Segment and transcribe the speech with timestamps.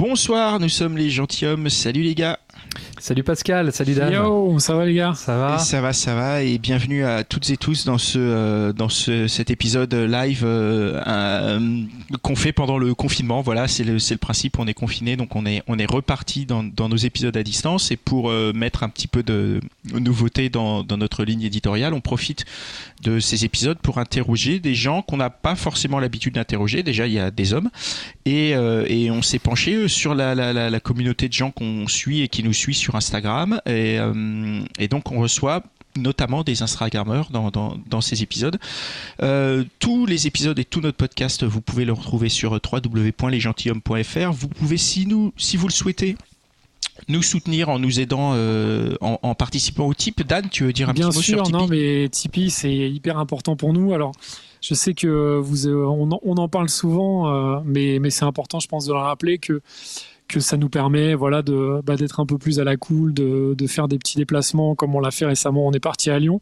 [0.00, 1.68] Bonsoir, nous sommes les gentilshommes.
[1.68, 2.38] Salut les gars.
[2.98, 4.12] Salut Pascal, salut Dan.
[4.12, 5.14] Yo, ça va les gars?
[5.14, 5.58] Ça va?
[5.58, 9.26] Ça va, ça va, et bienvenue à toutes et tous dans ce euh, dans ce,
[9.26, 11.82] cet épisode live euh, euh,
[12.22, 13.40] qu'on fait pendant le confinement.
[13.40, 14.58] Voilà, c'est le c'est le principe.
[14.58, 17.90] On est confiné, donc on est on est reparti dans dans nos épisodes à distance.
[17.90, 19.60] Et pour euh, mettre un petit peu de
[19.92, 22.44] nouveauté dans dans notre ligne éditoriale, on profite
[23.02, 26.82] de ces épisodes pour interroger des gens qu'on n'a pas forcément l'habitude d'interroger.
[26.82, 27.70] Déjà, il y a des hommes,
[28.26, 31.88] et euh, et on s'est penché sur la la la, la communauté de gens qu'on
[31.88, 35.62] suit et qui nous suit sur Instagram et, euh, et donc on reçoit
[35.96, 38.58] notamment des Instagrammeurs dans, dans, dans ces épisodes.
[39.22, 44.30] Euh, tous les épisodes et tout notre podcast, vous pouvez le retrouver sur www.lesgentilhommes.fr.
[44.32, 46.16] Vous pouvez, si, nous, si vous le souhaitez,
[47.08, 50.24] nous soutenir en nous aidant, euh, en, en, participant au type.
[50.24, 51.58] Dan, tu veux dire un Bien petit mot sûr, sur Tipeee?
[51.58, 53.92] non, mais Tipeee, c'est hyper important pour nous.
[53.92, 54.12] Alors,
[54.60, 58.86] je sais que vous, on, on, en parle souvent, mais, mais c'est important, je pense,
[58.86, 59.60] de le rappeler que
[60.30, 63.54] que ça nous permet voilà de bah, d'être un peu plus à la cool de,
[63.56, 66.40] de faire des petits déplacements comme on l'a fait récemment on est parti à Lyon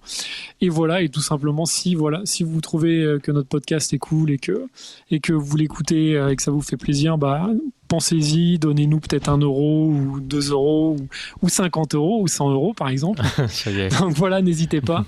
[0.61, 4.31] et voilà et tout simplement si voilà si vous trouvez que notre podcast est cool
[4.31, 4.67] et que
[5.11, 7.49] et que vous l'écoutez et que ça vous fait plaisir bah
[7.89, 11.09] pensez-y, donnez-nous peut-être un euro ou deux euros ou,
[11.43, 13.23] ou 50 euros ou 100 euros par exemple.
[14.01, 15.05] Donc voilà, n'hésitez pas.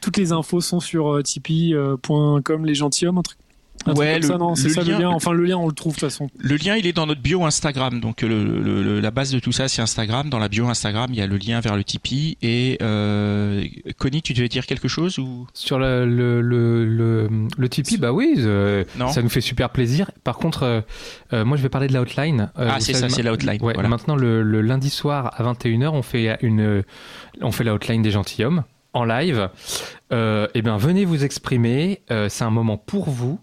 [0.00, 3.38] Toutes les infos sont sur euh, tipeee.com les gentilshommes, un truc
[3.86, 5.10] un ouais, le, ça, non, c'est ça lien, le lien.
[5.10, 6.28] Enfin, le lien, on le trouve de toute façon.
[6.38, 8.00] Le lien, il est dans notre bio Instagram.
[8.00, 10.28] Donc, le, le, la base de tout ça, c'est Instagram.
[10.28, 12.36] Dans la bio Instagram, il y a le lien vers le Tipeee.
[12.42, 13.64] Et euh,
[13.98, 15.46] Connie, tu devais dire quelque chose ou?
[15.54, 20.10] Sur le, le, le, le, Tipeee, bah oui, euh, ça nous fait super plaisir.
[20.24, 20.84] Par contre,
[21.32, 22.50] euh, moi, je vais parler de l'outline.
[22.56, 23.62] ah, c'est ça, c'est l'outline.
[23.62, 23.88] Ouais, voilà.
[23.88, 26.84] Maintenant, le, lundi soir à 21h, on fait une,
[27.40, 29.48] on fait l'outline des gentilshommes en live.
[30.12, 32.02] Euh, eh bien, venez vous exprimer.
[32.28, 33.40] c'est un moment pour vous.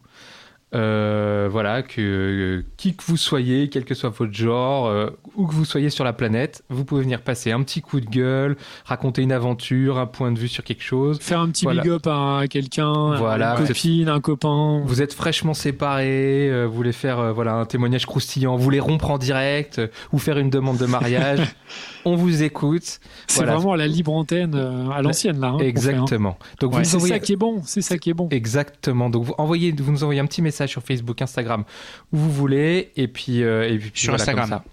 [0.76, 5.48] Euh, voilà, que euh, qui que vous soyez, quel que soit votre genre, euh, où
[5.48, 8.58] que vous soyez sur la planète, vous pouvez venir passer un petit coup de gueule,
[8.84, 11.20] raconter une aventure, un point de vue sur quelque chose.
[11.22, 11.84] Faire un petit voilà.
[11.84, 14.82] big up à quelqu'un, voilà, une copine, un copain.
[14.86, 19.18] Vous êtes fraîchement séparés, vous voulez faire voilà, un témoignage croustillant, vous voulez rompre en
[19.18, 21.40] direct, ou faire une demande de mariage.
[22.06, 23.00] on vous écoute.
[23.28, 23.56] C'est voilà.
[23.56, 24.56] vraiment à la libre antenne
[24.94, 25.48] à l'ancienne là.
[25.48, 26.38] Hein, Exactement.
[26.60, 27.14] Donc ouais, c'est envoyez...
[27.14, 28.28] ça qui est bon, c'est ça qui est bon.
[28.32, 29.10] Exactement.
[29.10, 31.64] Donc vous envoyez, vous nous envoyez un petit message sur Facebook, Instagram,
[32.12, 34.50] où vous voulez, et puis, euh, et puis sur voilà, Instagram.
[34.50, 34.64] Ça.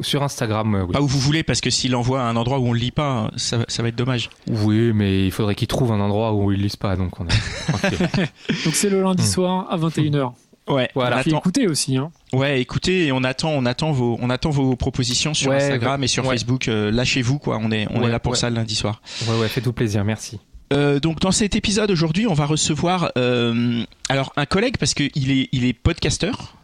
[0.00, 0.92] Sur Instagram, euh, oui.
[0.92, 2.92] Pas où vous voulez, parce que s'il envoie à un endroit où on ne lit
[2.92, 4.30] pas, ça, ça va être dommage.
[4.48, 7.26] Oui, mais il faudrait qu'il trouve un endroit où il ne lise pas, donc on
[7.26, 7.98] est
[8.64, 10.32] Donc c'est le lundi soir à 21h.
[10.68, 11.22] Ouais, voilà.
[11.22, 11.96] Puis écoutez aussi.
[11.96, 12.10] Hein.
[12.32, 16.00] Ouais, écoutez, et on attend, on attend vos, on attend vos propositions sur ouais, Instagram
[16.00, 16.30] bah, et sur ouais.
[16.30, 16.68] Facebook.
[16.68, 17.58] Euh, Lâchez-vous, quoi.
[17.60, 19.00] On est, on ouais, est là pour ça le lundi soir.
[19.26, 20.38] Ouais, ouais, faites-vous plaisir, merci.
[20.72, 25.04] Euh, donc dans cet épisode aujourd'hui, on va recevoir euh, alors un collègue parce que
[25.14, 26.56] il est, il est podcasteur.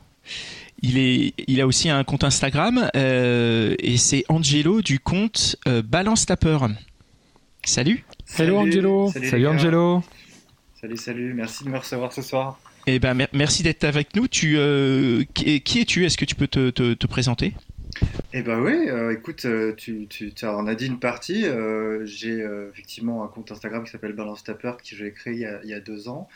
[0.83, 5.81] Il, est, il a aussi un compte Instagram euh, et c'est Angelo du compte euh,
[5.83, 6.69] Balance ta peur.
[7.65, 8.05] Salut.
[8.39, 9.11] Hello Angelo.
[9.11, 10.03] Salut, salut Angelo.
[10.79, 11.33] Salut, salut.
[11.33, 12.59] Merci de me recevoir ce soir.
[12.87, 14.29] Eh ben, mer merci d'être avec nous.
[14.29, 16.05] Tu, euh, qui, qui es-tu?
[16.05, 17.55] Est-ce que tu peux te, te, te présenter?
[18.37, 19.47] Eh ben oui, euh, écoute,
[19.77, 21.47] tu, tu en as dit une partie.
[21.47, 25.35] Euh, j'ai euh, effectivement un compte Instagram qui s'appelle Balance ta peur que j'ai créé
[25.35, 26.29] il y, a, deux ans.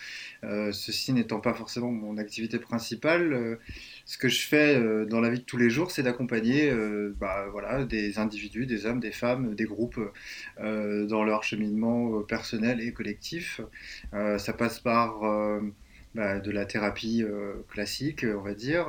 [0.44, 3.58] Euh, ceci n'étant pas forcément mon activité principale,
[4.04, 6.72] ce que je fais dans la vie de tous les jours, c'est d'accompagner
[7.18, 10.00] bah, voilà, des individus, des hommes, des femmes, des groupes
[10.58, 13.60] dans leur cheminement personnel et collectif.
[14.12, 15.20] ça passe par
[16.14, 17.24] bah, de la thérapie
[17.68, 18.86] classique, on va dire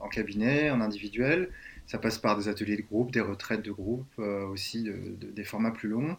[0.00, 1.50] en cabinet, en individuel.
[1.86, 5.26] Ça passe par des ateliers de groupe, des retraites de groupe, euh, aussi de, de,
[5.30, 6.16] des formats plus longs.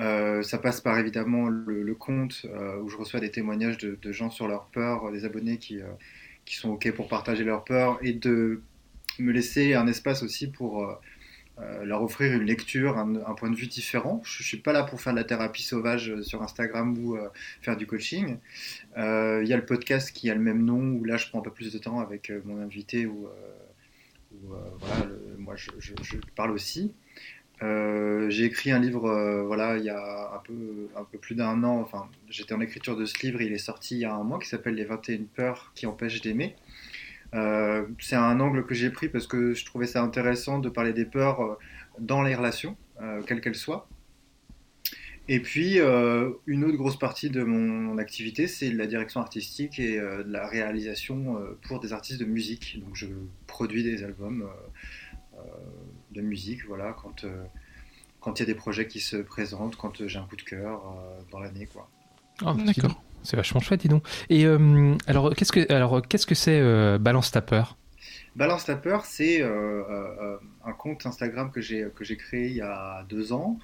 [0.00, 4.12] Euh, ça passe par évidemment le, compte euh, où je reçois des témoignages de, de,
[4.12, 5.80] gens sur leur peur, des abonnés qui,
[6.46, 8.62] qui sont OK pour partager leur peur et de
[9.18, 10.98] me laisser un espace aussi pour
[11.84, 14.20] leur offrir une lecture, un, point de vue différent.
[14.24, 17.16] Je ne suis pas là pour faire de la thérapie sauvage sur Instagram ou
[17.60, 18.38] faire du coaching.
[18.96, 21.38] Il euh, y a le podcast qui a le même nom, où là je prends
[21.38, 23.28] un peu plus de temps avec euh, mon invité, où,
[25.38, 26.92] moi je, je, parle aussi.
[27.62, 31.62] Euh, j'ai écrit un livre voilà, il y a un peu, un peu plus d'un
[31.64, 34.24] an, enfin j'étais en écriture de ce livre, il est sorti il y a un
[34.24, 36.56] mois, qui s'appelle Les 21 peurs qui empêchent d'aimer.
[37.32, 41.04] C'est un angle que j'ai pris parce que je trouvais ça intéressant de parler des
[41.04, 41.58] peurs
[41.98, 42.76] dans les relations,
[43.26, 43.88] quelles qu'elles soient.
[45.28, 50.30] Et puis, une autre grosse partie de mon activité, c'est la direction artistique et de
[50.30, 52.80] la réalisation pour des artistes de musique.
[52.84, 53.06] Donc, je
[53.46, 54.48] produis des albums
[56.10, 57.24] de musique, voilà, quand
[58.20, 60.80] quand il y a des projets qui se présentent, quand j'ai un coup de cœur
[61.32, 61.88] dans l'année, quoi.
[62.42, 63.01] Oh, D'accord.
[63.22, 64.04] C'est vachement chouette, dis donc.
[64.30, 67.76] Et euh, alors, qu'est-ce que alors qu'est-ce que c'est euh, Balance ta peur?
[68.34, 72.62] Balance ta peur, c'est euh, un compte Instagram que j'ai que j'ai créé il y
[72.62, 73.58] a deux ans,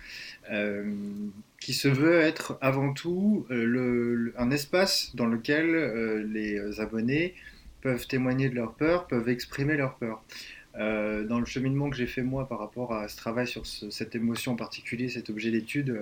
[1.59, 7.35] qui se veut être avant tout un espace dans lequel les abonnés
[7.81, 10.23] peuvent témoigner de leur peur, peuvent exprimer leur peur.
[10.75, 14.53] dans le cheminement que j'ai fait moi par rapport à ce travail sur cette émotion
[14.53, 15.99] en particulier, cet objet d'étude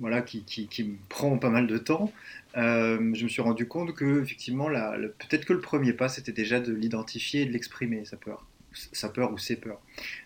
[0.00, 2.12] voilà, qui, qui, me prend pas mal de temps,
[2.56, 6.60] euh, je me suis rendu compte que effectivement, peut-être que le premier pas, c'était déjà
[6.60, 9.80] de l'identifier et de l'exprimer, sa peur, sa peur ou ses peurs.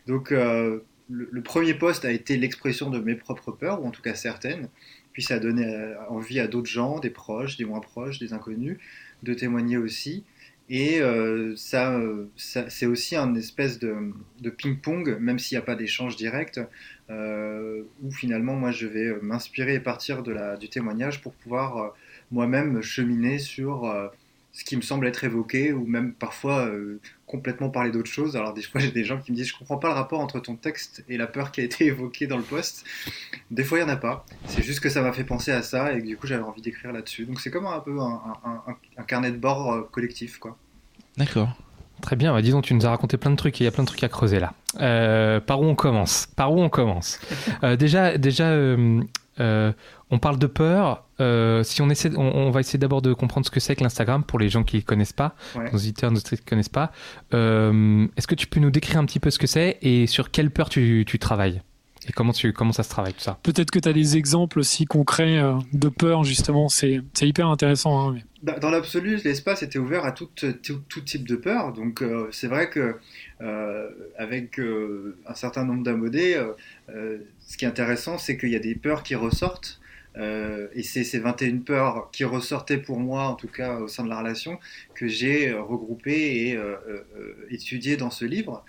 [0.07, 0.81] Donc, euh,
[1.11, 4.69] le, premier poste a été l'expression de mes propres peurs, ou en tout cas certaines,
[5.13, 8.33] puis ça a donné euh, envie à d'autres gens, des proches, des moins proches, des
[8.33, 8.79] inconnus,
[9.23, 10.25] de témoigner aussi.
[10.69, 11.01] Et
[11.57, 12.01] ça,
[12.37, 16.61] c'est aussi un espèce de, de ping-pong, même s'il n'y a pas d'échange direct,
[17.09, 21.77] euh, où finalement moi je vais m'inspirer et partir de la, du témoignage pour pouvoir
[21.77, 21.89] euh,
[22.33, 24.09] moi-même cheminer sur euh,
[24.57, 26.71] ce qui me semble être évoqué ou même parfois
[27.27, 28.37] complètement parler d'autre chose.
[28.37, 30.41] Alors des fois j'ai des gens qui me disent je comprends pas le rapport entre
[30.41, 32.85] ton texte et la peur qui a été évoquée dans le post.
[33.51, 34.25] Des fois il y en a pas.
[34.47, 36.93] C'est juste que ça m'a fait penser à ça et du coup j'avais envie d'écrire
[36.93, 37.27] là-dessus.
[37.27, 38.21] Donc c'est comme un peu un,
[38.97, 40.57] un, carnet de bord collectif quoi.
[41.17, 41.57] D'accord.
[42.03, 43.71] Très bien, bah, disons, tu nous as raconté plein de trucs et il y a
[43.71, 44.53] plein de trucs à creuser là.
[44.81, 46.27] Euh, par où on commence?
[46.37, 47.19] Par où on commence?
[47.63, 49.01] Euh, Déjà, déjà euh,
[49.39, 51.05] on parle de peur.
[51.65, 54.39] si on essaie, on, va essayer d'abord de comprendre ce que c'est que l'Instagram pour
[54.39, 56.93] les gens qui ne connaissent pas, nos auditeurs, nos qui ne connaissent pas.
[57.33, 60.51] Est-ce que tu peux nous décrire un petit peu ce que c'est et sur quelle
[60.51, 61.63] peur tu, tu travailles
[62.09, 63.39] et comment, tu, comment ça se travaille tout ça?
[63.43, 65.43] Peut-être que tu as des exemples aussi concrets
[65.73, 66.69] de peur, justement.
[66.69, 68.11] C'est hyper intéressant.
[68.11, 71.73] Hein, bah, dans l'absolu, l'espace était ouvert à tout, tout, type de peur.
[71.73, 72.95] Donc euh, c'est vrai que
[73.41, 76.37] euh, avec euh, un certain nombre d'abonnés,
[77.47, 79.81] ce qui est intéressant, c'est qu'il y a des peurs qui ressortent.
[80.17, 84.09] et c'est ces 21 peurs qui ressortaient pour moi, en tout cas au sein de
[84.09, 84.59] la relation,
[84.95, 86.59] que j'ai regroupées et
[87.51, 88.65] étudiées dans ce livre.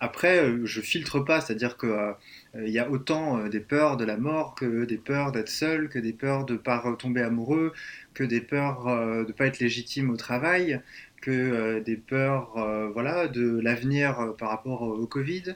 [0.00, 2.12] après, je filtre pas, c'est-à-dire que
[2.54, 5.98] il y a autant des peurs de la mort que des peurs d'être seul, que
[5.98, 7.72] des peurs de ne pas retomber amoureux,
[8.14, 10.80] que des peurs euh, de ne pas être légitime au travail,
[11.20, 15.54] que euh, des peurs euh, voilà, de l'avenir par rapport au Covid.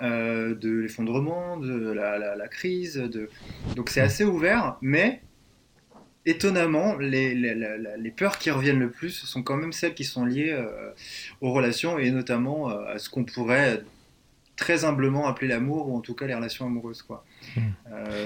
[0.00, 2.94] De l'effondrement, de la, crise.
[2.94, 3.28] De...
[3.76, 5.22] Donc c'est assez ouvert, mais
[6.26, 10.56] étonnamment, les, les, peurs qui reviennent le plus sont quand même celles qui sont liées
[11.40, 13.82] aux relations et notamment à ce qu'on pourrait
[14.56, 17.02] très humblement appeler l'amour ou en tout cas les relations amoureuses.
[17.02, 17.24] Quoi.
[17.56, 17.70] Hmm.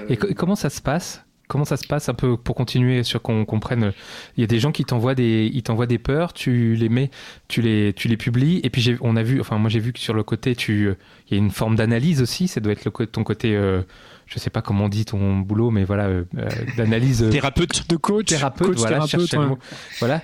[0.08, 1.24] et, comment ça se passe?
[1.46, 3.92] Comment ça se passe un peu pour continuer sur qu'on comprenne
[4.36, 7.10] Il y a des gens qui t'envoient des, ils t'envoient des peurs, tu les mets,
[7.48, 9.98] tu les, tu les publies, et puis on a vu, enfin moi j'ai vu que
[9.98, 10.94] sur le côté, tu,
[11.28, 12.48] il y a une forme d'analyse aussi.
[12.48, 13.82] Ça doit être le, ton côté, euh,
[14.26, 17.28] je sais pas comment on dit ton boulot, mais voilà, euh, euh, d'analyse.
[17.30, 19.34] thérapeute, de coach, thérapeute, voilà, thérapeute,
[19.98, 20.22] voilà.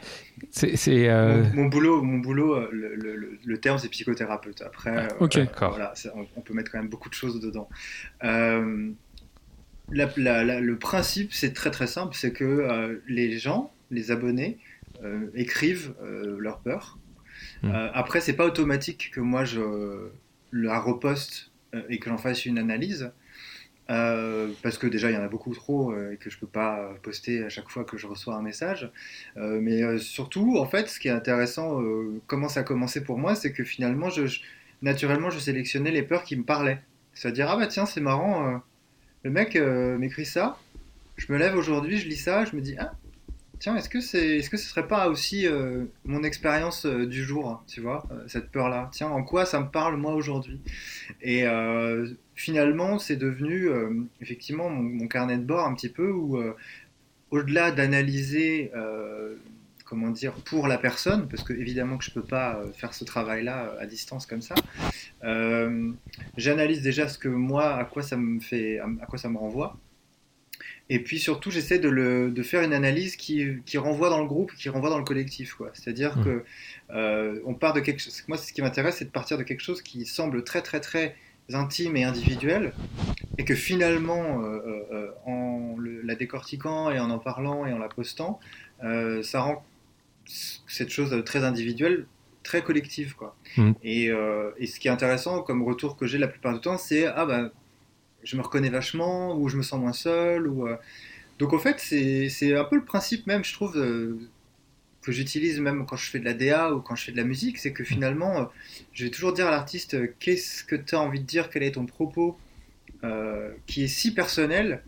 [0.50, 1.08] C'est,
[1.54, 4.62] mon, boulot, mon boulot, le, terme c'est psychothérapeute.
[4.62, 5.92] Après, ok, voilà,
[6.36, 7.68] on, peut mettre quand même beaucoup de choses dedans
[9.90, 14.58] le principe, c'est très très simple, c'est que euh, les gens, les abonnés,
[15.02, 16.98] euh, écrivent euh, leur peur.
[17.62, 17.72] Hmm.
[17.94, 19.60] après, c'est pas automatique que moi je
[20.52, 21.50] la reposte
[21.88, 23.12] et que j'en fasse une analyse.
[23.86, 27.42] parce que déjà il y en a beaucoup trop et que je peux pas poster
[27.44, 28.90] à chaque fois que je reçois un message.
[29.36, 31.82] mais surtout, en fait, ce qui est intéressant,
[32.26, 34.22] comment ça a commencé pour moi, c'est que finalement, je,
[34.82, 36.82] naturellement, je sélectionnais les peurs qui me parlaient.
[37.14, 38.62] C'est-à-dire, ah bah tiens, c'est marrant,
[39.22, 40.58] le mec euh, m'écrit ça,
[41.16, 42.92] je me lève aujourd'hui, je lis ça, je me dis ah
[43.58, 47.22] tiens est-ce que c'est est-ce que ce serait pas aussi euh, mon expérience euh, du
[47.22, 48.88] jour, tu vois, cette peur là.
[48.92, 50.60] Tiens en quoi ça me parle moi aujourd'hui?
[51.20, 51.44] Et
[52.34, 53.68] finalement c'est devenu
[54.22, 56.42] effectivement mon, carnet de bord un petit peu où
[57.30, 58.72] au-delà d'analyser
[59.90, 63.74] comment dire, pour la personne, parce que évidemment que je peux pas faire ce travail-là
[63.80, 64.54] à distance comme ça.
[65.24, 65.90] Euh,
[66.36, 69.76] j'analyse déjà ce que moi, à quoi ça me fait, à quoi ça me renvoie.
[70.88, 74.26] Et puis surtout, j'essaie de, le, de, faire une analyse qui, qui, renvoie dans le
[74.26, 75.56] groupe, qui renvoie dans le collectif.
[75.72, 76.24] C'est-à-dire mmh.
[76.24, 76.44] que
[76.90, 78.22] euh, on part de quelque chose.
[78.28, 81.16] Moi, ce qui m'intéresse, c'est de partir de quelque chose qui semble très, très, très
[81.52, 82.72] intime et individuel,
[83.38, 88.38] et que finalement, euh, en la décortiquant et en en parlant et en la postant,
[88.80, 89.64] ça rend
[90.66, 92.06] cette chose très individuelle,
[92.42, 93.14] très collective.
[93.14, 93.36] Quoi.
[93.56, 93.72] Mm.
[93.82, 96.78] Et, euh, et, ce qui est intéressant comme retour que j'ai la plupart du temps,
[96.78, 97.50] c'est Ah bah,
[98.22, 100.46] je me reconnais vachement, ou je me sens moins seul.
[100.46, 100.76] Ou, euh.
[101.38, 104.18] Donc en fait, c'est un peu le principe même, je trouve, euh,
[105.02, 107.24] que j'utilise même quand je fais de la DA ou quand je fais de la
[107.24, 108.44] musique, c'est que finalement, euh,
[108.92, 111.62] je vais toujours dire à l'artiste euh, qu'est-ce que tu as envie de dire, quel
[111.62, 112.38] est ton propos,
[113.04, 114.82] euh, qui est si personnel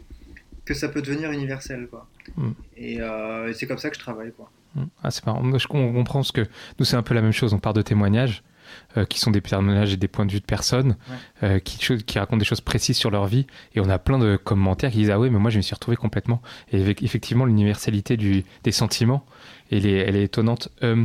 [0.65, 1.89] que ça peut devenir universel.
[1.89, 2.07] Quoi.
[2.37, 2.51] Mm.
[2.77, 4.33] Et, euh, et c'est comme ça que je travaille.
[4.33, 4.51] Quoi.
[5.03, 5.43] Ah, c'est marrant.
[5.43, 6.43] Moi, je on comprend ce que
[6.79, 7.53] nous, c'est un peu la même chose.
[7.55, 8.43] On part de témoignages.
[8.97, 11.17] Euh, qui sont des témoignages et des points de vue de personnes Ouais.
[11.43, 11.77] euh, qui,
[12.07, 14.97] qui racontent des choses précises sur leur vie et on a plein de commentaires qui
[14.99, 18.45] disent ah ouais mais moi je me suis retrouvé complètement et avec- effectivement l'universalité du,
[18.63, 19.27] des sentiments
[19.71, 21.05] elle est, elle est étonnante Euh,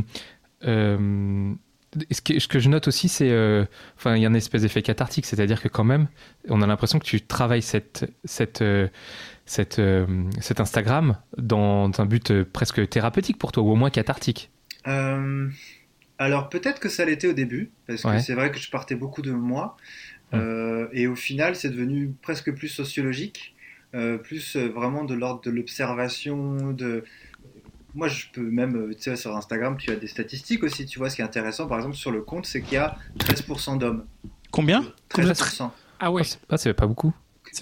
[0.64, 1.52] euh,
[2.10, 3.64] ce, que, ce que je note aussi c'est euh,
[3.96, 6.08] enfin il y a une espèce d'effet cathartique c'est-à-dire que quand même
[6.48, 8.88] on a l'impression que tu travailles cette cette euh,
[9.46, 10.06] cette, euh,
[10.40, 14.50] cet Instagram dans un but euh, presque thérapeutique pour toi ou au moins cathartique
[14.86, 15.48] Euh,
[16.18, 18.20] alors peut-être que ça l'était au début, parce que Ouais.
[18.20, 19.76] c'est vrai que je partais beaucoup de moi,
[20.32, 20.36] Mm.
[20.36, 23.54] euh, et au final c'est devenu presque plus sociologique,
[24.22, 27.04] plus vraiment de l'ordre de l'observation, de...
[27.98, 30.98] Moi je peux même, euh, tu sais, sur Instagram tu as des statistiques aussi, tu
[31.00, 33.76] vois, ce qui est intéressant par exemple sur le compte c'est qu'il y a 13%
[33.76, 34.04] d'hommes.
[34.52, 35.70] Combien 13%.
[36.00, 37.12] Ah ouais, Ah, c'est- ah, c'est pas beaucoup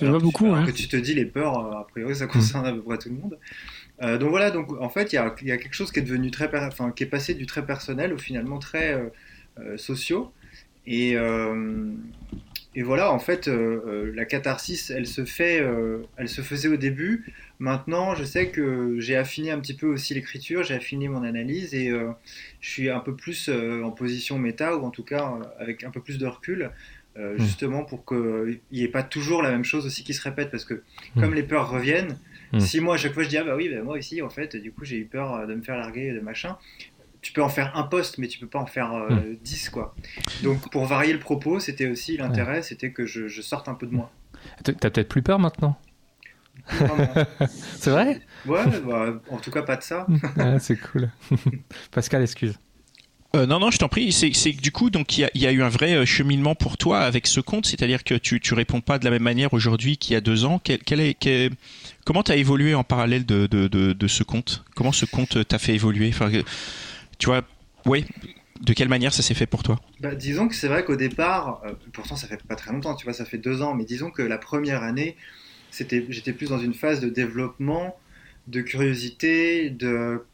[0.02, 0.46] Alors pas beaucoup.
[0.52, 0.66] hein.
[0.66, 3.08] que tu te dis les peurs, euh, a priori, ça concerne à peu près tout
[3.08, 3.38] le monde.
[4.02, 6.00] Euh, donc voilà, donc en fait, il y a, il y a quelque chose qui
[6.00, 9.08] est devenu très, enfin, qui est passé du très personnel au finalement très euh,
[9.60, 10.32] euh, sociaux.
[10.86, 11.92] Et, euh,
[12.74, 17.32] et voilà, en fait, la catharsis, elle se fait, euh, elle se faisait au début.
[17.58, 21.74] Maintenant, je sais que j'ai affiné un petit peu aussi l'écriture, j'ai affiné mon analyse
[21.74, 22.10] et euh,
[22.60, 25.82] je suis un peu plus euh, en position méta ou en tout cas euh, avec
[25.84, 26.70] un peu plus de recul.
[27.18, 27.38] euh, Mm.
[27.38, 30.66] justement pour qu'il n'y ait pas toujours la même chose aussi qui se répète parce
[30.66, 30.82] que
[31.14, 31.20] Mm.
[31.20, 32.18] comme les peurs reviennent
[32.52, 32.60] Mm.
[32.60, 34.54] si moi à chaque fois je dis ah bah oui bah moi aussi en fait
[34.54, 36.58] du coup j'ai eu peur de me faire larguer de machin
[37.22, 39.36] tu peux en faire un poste mais tu peux pas en faire euh, Mm.
[39.42, 39.96] 10 quoi
[40.42, 43.86] donc pour varier le propos c'était aussi l'intérêt c'était que je, je sorte un peu
[43.86, 44.12] de moi
[44.62, 45.74] T'as peut-être plus peur maintenant?
[47.78, 48.20] c'est vrai?
[48.44, 50.06] Ouais bah, en tout cas pas de ça
[50.38, 51.10] Ah, c'est cool.
[51.90, 52.54] Pascal, excuse.
[53.34, 54.12] Euh, non, non, je t'en prie.
[54.12, 56.54] C'est du coup, donc il y a, il y a eu un vrai euh, cheminement
[56.54, 59.52] pour toi avec ce compte, c'est-à-dire que tu tu réponds pas de la même manière
[59.54, 60.60] aujourd'hui qu'il y a deux ans.
[60.62, 61.52] Quel, quel est, quel-
[62.04, 64.64] comment t'as évolué en parallèle de, de, de, de ce compte?
[64.74, 66.08] Comment ce compte t'a fait évoluer?
[66.08, 66.44] Enfin, que-
[67.18, 67.42] tu vois,
[67.86, 68.04] ouais.
[68.60, 69.78] De quelle manière ça s'est fait pour toi?
[70.00, 73.04] Bah, disons que c'est vrai qu'au départ, euh, pourtant ça fait pas très longtemps, tu
[73.04, 75.16] vois, ça fait deux ans, mais disons que la première année,
[75.76, 77.98] c'était, j'étais plus dans une phase de développement,
[78.46, 80.24] de curiosité, de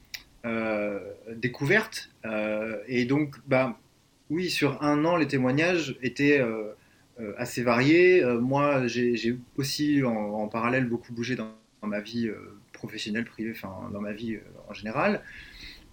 [0.44, 1.00] euh,
[1.34, 3.76] découverte, euh, et donc, bah,
[4.30, 6.74] oui, sur un an, les témoignages étaient euh,
[7.36, 8.24] assez variés.
[8.40, 11.50] Moi, j'ai, aussi en, parallèle beaucoup bougé dans,
[11.84, 12.30] ma vie
[12.72, 15.22] professionnelle, privée, enfin dans ma vie en général,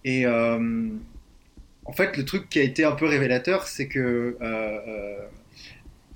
[0.04, 4.36] et en fait, le truc qui a été un peu révélateur, c'est que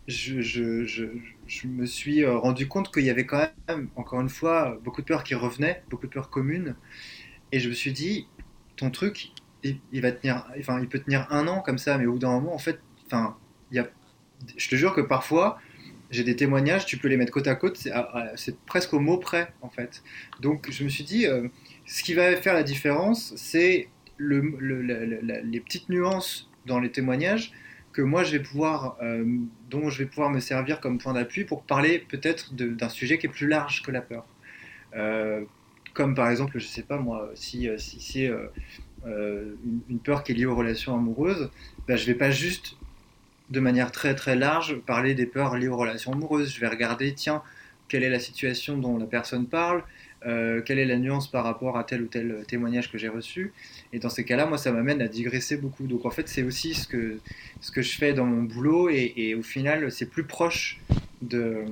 [0.06, 1.08] je-
[1.46, 5.02] je me suis euh, rendu compte qu'il y avait quand même, encore une fois, beaucoup
[5.02, 6.76] de peurs qui revenaient, beaucoup de peurs communes.
[7.52, 8.26] Et je me suis dit,
[8.76, 9.30] ton truc,
[9.62, 12.32] il, va tenir, enfin, il peut tenir un an comme ça, mais au bout d'un
[12.32, 13.36] moment, en fait, enfin,
[13.70, 13.88] il y a,
[14.56, 15.58] je te jure que parfois,
[16.10, 19.00] j'ai des témoignages, tu peux les mettre côte à côte, c'est à- c'est presque au
[19.00, 20.02] mot près, en fait.
[20.40, 21.48] Donc, je me suis dit, euh,
[21.86, 27.52] ce qui va faire la différence, c'est les petites nuances dans les témoignages
[27.94, 29.24] que moi je vais pouvoir, euh,
[29.70, 33.26] dont je vais pouvoir me servir comme point d'appui pour parler peut-être d'un sujet qui
[33.26, 34.26] est plus large que la peur.
[34.94, 35.42] Euh,
[35.94, 38.30] comme par exemple, je sais pas moi, si, euh, si c'est
[39.06, 41.50] une, une peur qui est liée aux relations amoureuses,
[41.86, 42.76] ben, je vais pas juste
[43.50, 46.52] de manière très très large parler des peurs liées aux relations amoureuses.
[46.52, 47.42] Je vais regarder, tiens,
[47.88, 49.84] quelle est la situation dont la personne parle,
[50.26, 53.52] euh, quelle est la nuance par rapport à tel ou tel témoignage que j'ai reçu?
[53.92, 55.86] Et dans ces cas-là, moi, ça m'amène à digresser beaucoup.
[55.86, 57.18] Donc en fait, c'est aussi ce que,
[57.60, 60.80] ce que je fais dans mon boulot et, et au final, c'est plus proche
[61.22, 61.64] de,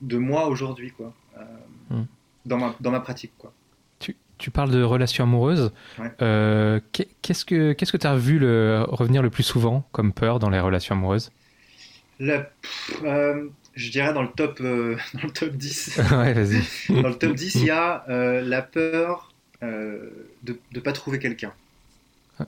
[0.00, 1.12] de moi aujourd'hui, quoi.
[1.38, 1.42] Euh,
[1.90, 2.04] Mm.
[2.46, 3.52] dans, ma, dans ma pratique, quoi.
[3.98, 5.70] Tu, tu parles de relations amoureuses.
[5.98, 6.10] Ouais.
[6.22, 10.12] Euh, qu'est- qu'est-ce que qu'est-ce que tu as vu le, revenir le plus souvent comme
[10.14, 11.30] peur dans les relations amoureuses?
[12.20, 12.48] La-
[13.74, 16.00] je dirais dans le top, euh, dans le top 10.
[16.12, 16.62] Ouais, vas-y.
[17.02, 20.10] Dans le top 10, il y a euh, la peur euh,
[20.42, 21.52] de ne pas trouver quelqu'un.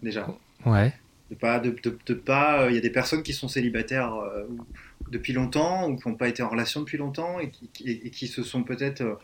[0.02, 0.26] Déjà.
[0.64, 0.92] Ouais.
[1.30, 4.14] De pas, de, de- de pas, euh, il y a des personnes qui sont célibataires
[4.14, 4.44] euh,
[5.10, 8.10] depuis longtemps ou qui n'ont pas été en relation depuis longtemps et qui, qui- et
[8.10, 9.14] qui se sont peut-être euh,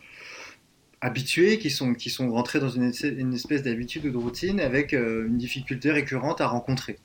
[1.01, 4.59] habitués, qui sont, qui sont rentrés dans une, espèce- une espèce d'habitude ou de routine
[4.59, 6.97] avec euh, une difficulté récurrente à rencontrer.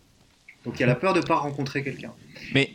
[0.65, 2.13] Donc il y a la peur de ne pas rencontrer quelqu'un.
[2.55, 2.71] Mais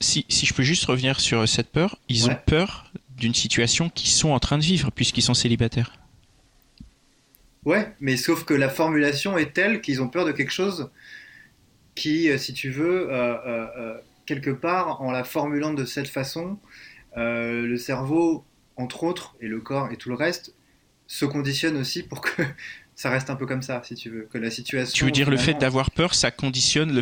[0.00, 4.10] si, si je peux juste revenir sur cette peur, ils ont peur d'une situation qu'ils
[4.10, 5.98] sont en train de vivre puisqu'ils sont célibataires.
[7.64, 10.90] Ouais, mais sauf que la formulation est telle qu'ils ont peur de quelque chose
[11.94, 13.10] qui, si tu veux,
[14.24, 16.58] quelque part, en la formulant de cette façon,
[17.16, 18.44] le cerveau,
[18.76, 20.54] entre autres, et le corps et tout le reste,
[21.08, 22.42] se conditionne aussi pour que
[22.98, 24.92] ça reste un peu comme ça, si tu veux, que la situation.
[24.92, 27.00] Tu veux dire le fait d'avoir peur, ça conditionne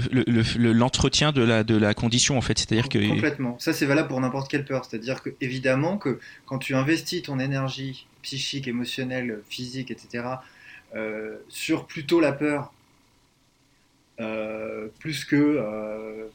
[0.59, 2.99] l'entretien de, la, de la condition, en fait, c'est-à-dire que.
[3.09, 3.59] Complètement.
[3.59, 4.85] Ça, c'est valable pour n'importe quelle peur.
[4.85, 10.25] C'est-à-dire que, évidemment, que quand tu investis ton énergie psychique, émotionnelle, physique, etc.,
[10.95, 12.75] euh, sur plutôt la peur,
[14.21, 16.27] euh, plus que euh,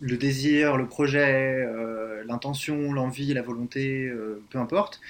[0.00, 1.66] le désir, le projet,
[2.26, 4.12] l'intention, l'envie, la volonté,
[4.50, 5.00] peu importe,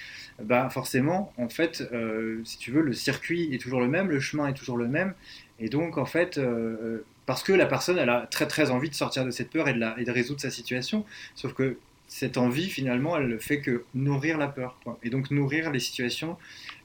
[0.44, 4.20] bah forcément, en fait, euh, si tu veux, le circuit est toujours le même, le
[4.20, 5.14] chemin est toujours le même,
[5.58, 9.24] et donc en fait, euh, parce que la personne, a très très envie de sortir
[9.24, 11.04] de cette peur et de, la, et de résoudre sa situation,
[11.34, 11.76] sauf que
[12.08, 16.36] cette envie, finalement, elle ne fait que nourrir la peur, et donc nourrir les situations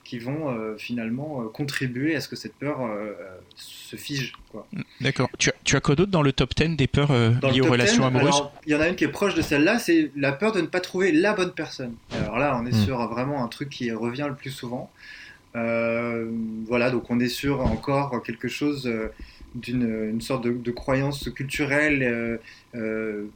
[0.05, 3.13] qui vont euh, finalement euh, contribuer à ce que cette peur euh,
[3.55, 4.33] se fige.
[5.01, 5.29] D'accord.
[5.37, 8.05] Tu as, tu as quoi d'autre dans le top 10 des peurs liées aux relations
[8.05, 10.61] amoureuses Il y en a une qui est proche de celle-là, c'est la peur de
[10.61, 11.95] ne pas trouver la bonne personne.
[12.11, 12.85] Alors là, on est hmm.
[12.85, 14.89] sur vraiment un truc qui revient le plus souvent.
[15.53, 18.89] voilà, donc on est sur encore quelque chose
[19.55, 22.39] d'une une sorte de, croyance culturelle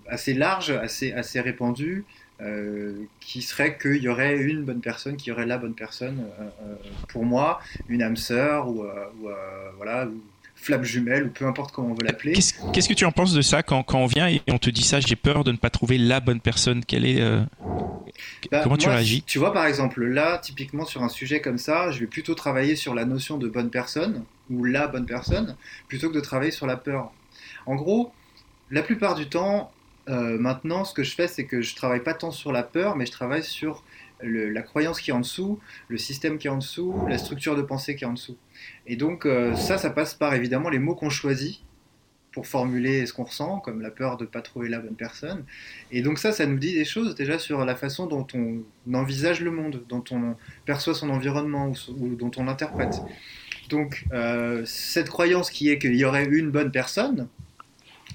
[0.08, 2.06] assez large, assez, assez répandue,
[2.42, 6.24] euh, qui serait qu'il y aurait une bonne personne, qui y aurait la bonne personne
[6.40, 6.76] euh, euh,
[7.10, 8.86] pour moi, une âme sœur ou,
[9.76, 10.22] voilà, ou
[10.56, 12.34] flamme jumelle ou peu importe comment on veut l'appeler.
[12.34, 14.84] Qu'est-ce que tu en penses de ça quand, quand, on vient et on te dit
[14.84, 16.86] ça J'ai peur de ne pas trouver la bonne personne.
[16.86, 17.22] Quelle est
[18.52, 21.92] bah, Comment tu réagis Tu vois par exemple là, typiquement sur un sujet comme ça,
[21.92, 25.58] je vais plutôt travailler sur la notion de bonne personne ou la bonne personne
[25.90, 27.12] plutôt que de travailler sur la peur.
[27.66, 28.14] En gros,
[28.72, 29.72] la plupart du temps,
[30.10, 32.96] euh, maintenant, ce que je fais, c'est que je travaille pas tant sur la peur,
[32.96, 33.84] mais je travaille sur
[34.22, 37.62] la croyance qui est en dessous, le système qui est en dessous, la structure de
[37.62, 38.36] pensée qui est en dessous.
[38.86, 41.62] Et donc, euh, ça, ça passe par évidemment les mots qu'on choisit
[42.32, 45.46] pour formuler ce qu'on ressent, comme la peur de ne pas trouver la bonne personne.
[45.92, 49.42] Et donc ça, ça nous dit des choses déjà sur la façon dont on envisage
[49.42, 53.02] le monde, dont on perçoit son environnement ou, dont on l'interprète.
[53.70, 57.28] Donc euh, cette croyance qui est qu'il y aurait une bonne personne,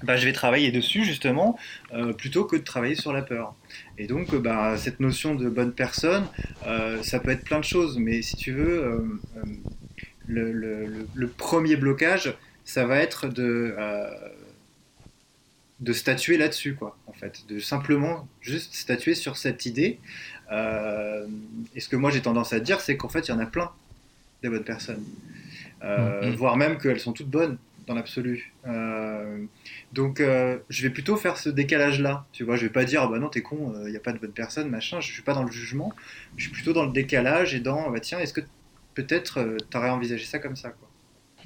[0.03, 1.57] bah, je vais travailler dessus justement
[1.93, 3.55] euh, plutôt que de travailler sur la peur.
[3.97, 6.27] Et donc euh, bah, cette notion de bonne personne,
[6.67, 9.19] euh, ça peut être plein de choses, mais si tu veux,
[10.27, 13.75] le, premier blocage, ça va être de,
[15.79, 19.99] de statuer là-dessus, quoi, en fait, de simplement juste statuer sur cette idée.
[20.51, 23.45] et ce que moi j'ai tendance à dire, c'est qu'en fait, il y en a
[23.45, 23.71] plein
[24.43, 25.03] des bonnes personnes.
[25.83, 26.35] Mm-hmm.
[26.35, 28.53] voire même qu'elles sont toutes bonnes dans l'absolu.
[28.67, 29.45] Euh,
[29.93, 32.25] donc, euh, je vais plutôt faire ce décalage-là.
[32.31, 33.99] Tu vois, je vais pas dire, ah bah non, t'es con, il euh, n'y a
[33.99, 34.99] pas de bonne personne, machin.
[34.99, 35.93] Je suis pas dans le jugement.
[36.37, 38.41] Je suis plutôt dans le décalage et dans, bah tiens, est-ce que
[38.93, 40.89] peut-être tu aurais envisagé ça comme ça, quoi.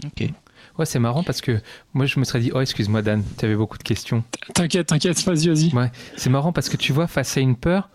[0.05, 0.29] Ok.
[0.77, 1.59] Ouais, c'est marrant parce que
[1.93, 4.23] moi, je me serais dit, oh, excuse-moi, Dan, tu avais beaucoup de questions.
[4.53, 5.75] T'inquiète, t'inquiète, vas-y, vas-y.
[5.75, 7.89] Ouais, c'est marrant parce que tu vois, face à une peur,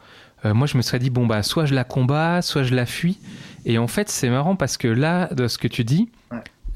[0.44, 3.18] moi, je me serais dit, bon, bah, soit je la combats, soit je la fuis.
[3.64, 6.10] Et en fait, c'est marrant parce que là, de ce que tu dis,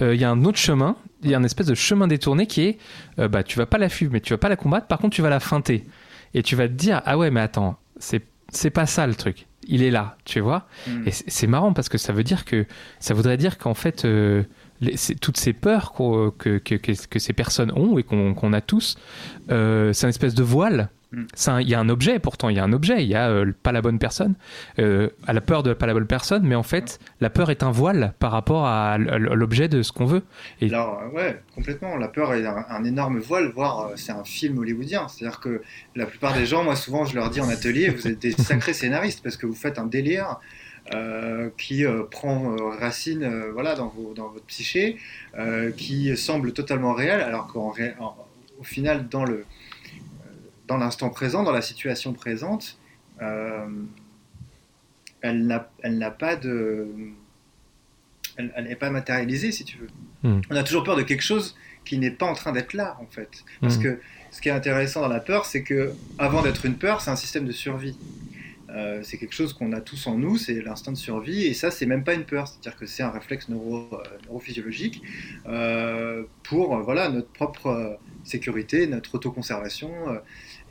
[0.01, 2.63] il y a un autre chemin il y a un espèce de chemin détourné qui
[2.63, 2.79] est
[3.19, 5.15] euh, bah tu vas pas la fuir mais tu vas pas la combattre par contre
[5.15, 5.87] tu vas la feinter
[6.35, 9.47] et tu vas te dire ah ouais mais attends c'est c'est pas ça le truc
[9.67, 11.09] il est là tu vois mm.
[11.09, 12.67] et c'est marrant parce que ça veut dire que
[13.01, 14.45] ça voudrait dire qu'en fait euh,
[15.21, 18.97] toutes ces peurs que, que, que, ces personnes ont et qu'on a tous
[19.51, 20.91] euh, c'est une espèce de voile.
[21.13, 23.51] Il y a un objet, pourtant, il y a un objet, il y a euh,
[23.63, 24.35] pas la bonne personne,
[24.79, 27.63] euh, à la peur de pas la bonne personne, mais en fait, la peur est
[27.63, 30.23] un voile par rapport à l'objet de ce qu'on veut.
[30.61, 30.69] Et...
[30.69, 31.97] Alors, ouais, complètement.
[31.97, 35.09] La peur est un, énorme voile, voire euh, c'est un film hollywoodien.
[35.09, 35.63] C'est-à-dire que
[35.97, 38.75] la plupart des gens, moi, souvent, je leur dis en atelier, vous êtes des sacrés
[38.75, 40.37] scénaristes parce que vous faites un délire.
[41.59, 44.97] qui prend racine voilà, dans, dans, votre psyché,
[45.77, 47.75] qui semble totalement réel, alors qu'au
[48.63, 49.45] final, dans le,
[50.69, 52.79] dans l'instant présent, dans la situation présente,
[53.23, 53.67] euh,
[55.23, 56.87] elle n'a pas de.
[58.37, 59.89] Elle n'est pas matérialisée, si tu veux.
[60.23, 60.43] Hmm.
[60.49, 63.07] On a toujours peur de quelque chose qui n'est pas en train d'être là, en
[63.07, 63.45] fait.
[63.61, 63.83] Parce hmm.
[63.83, 64.01] que
[64.31, 67.17] ce qui est intéressant dans la peur, c'est que avant d'être une peur, c'est un
[67.17, 67.97] système de survie.
[68.69, 71.71] Euh, c'est quelque chose qu'on a tous en nous, c'est l'instinct de survie, et ça,
[71.73, 75.03] c'est même pas une peur, c'est-à-dire que c'est un réflexe neuro, euh, neurophysiologique
[76.45, 79.91] pour voilà notre propre sécurité, notre autoconservation.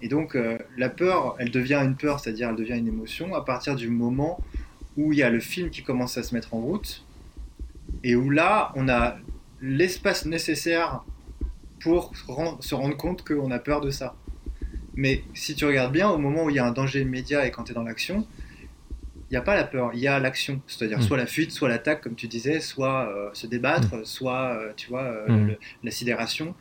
[0.02, 3.44] Et donc euh, la peur, elle devient une peur, c'est-à-dire elle devient une émotion à
[3.44, 4.40] partir du moment
[4.96, 7.04] où il y a le film qui commence à se mettre en route
[8.04, 9.18] et où là, on a
[9.62, 11.04] l'espace nécessaire
[11.80, 12.12] pour
[12.62, 14.16] se rendre compte qu'on a peur de ça.
[14.96, 17.52] Mais si tu regardes bien, au moment où il y a un danger immédiat et
[17.52, 18.26] quand tu es dans l'action,
[19.30, 21.02] il n'y a pas la peur, il y a l'action, c'est-à-dire Mm.
[21.04, 24.90] soit la fuite, soit l'attaque, comme tu disais, soit euh, se débattre, soit, euh, tu
[24.90, 25.48] vois, Mm.
[25.48, 26.56] le- la sidération.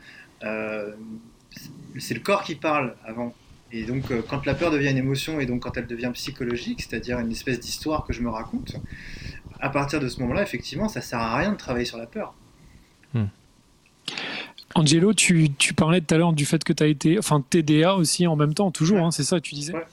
[1.98, 3.35] C'est le corps qui parle avant.
[3.72, 6.82] Et donc, euh, quand la peur devient une émotion, et donc quand elle devient psychologique,
[6.82, 8.76] c'est-à-dire une espèce d'histoire que je me raconte,
[9.61, 12.35] à partir de ce moment-là, effectivement, ça sert à rien de travailler sur la peur.
[14.74, 17.94] Angelo, tu, tu parlais tout à l'heure du fait que tu as été, enfin TDA
[17.96, 19.04] aussi en même temps, toujours, Ouais.
[19.04, 19.72] hein, c'est ça, tu disais.
[19.72, 19.85] Ouais.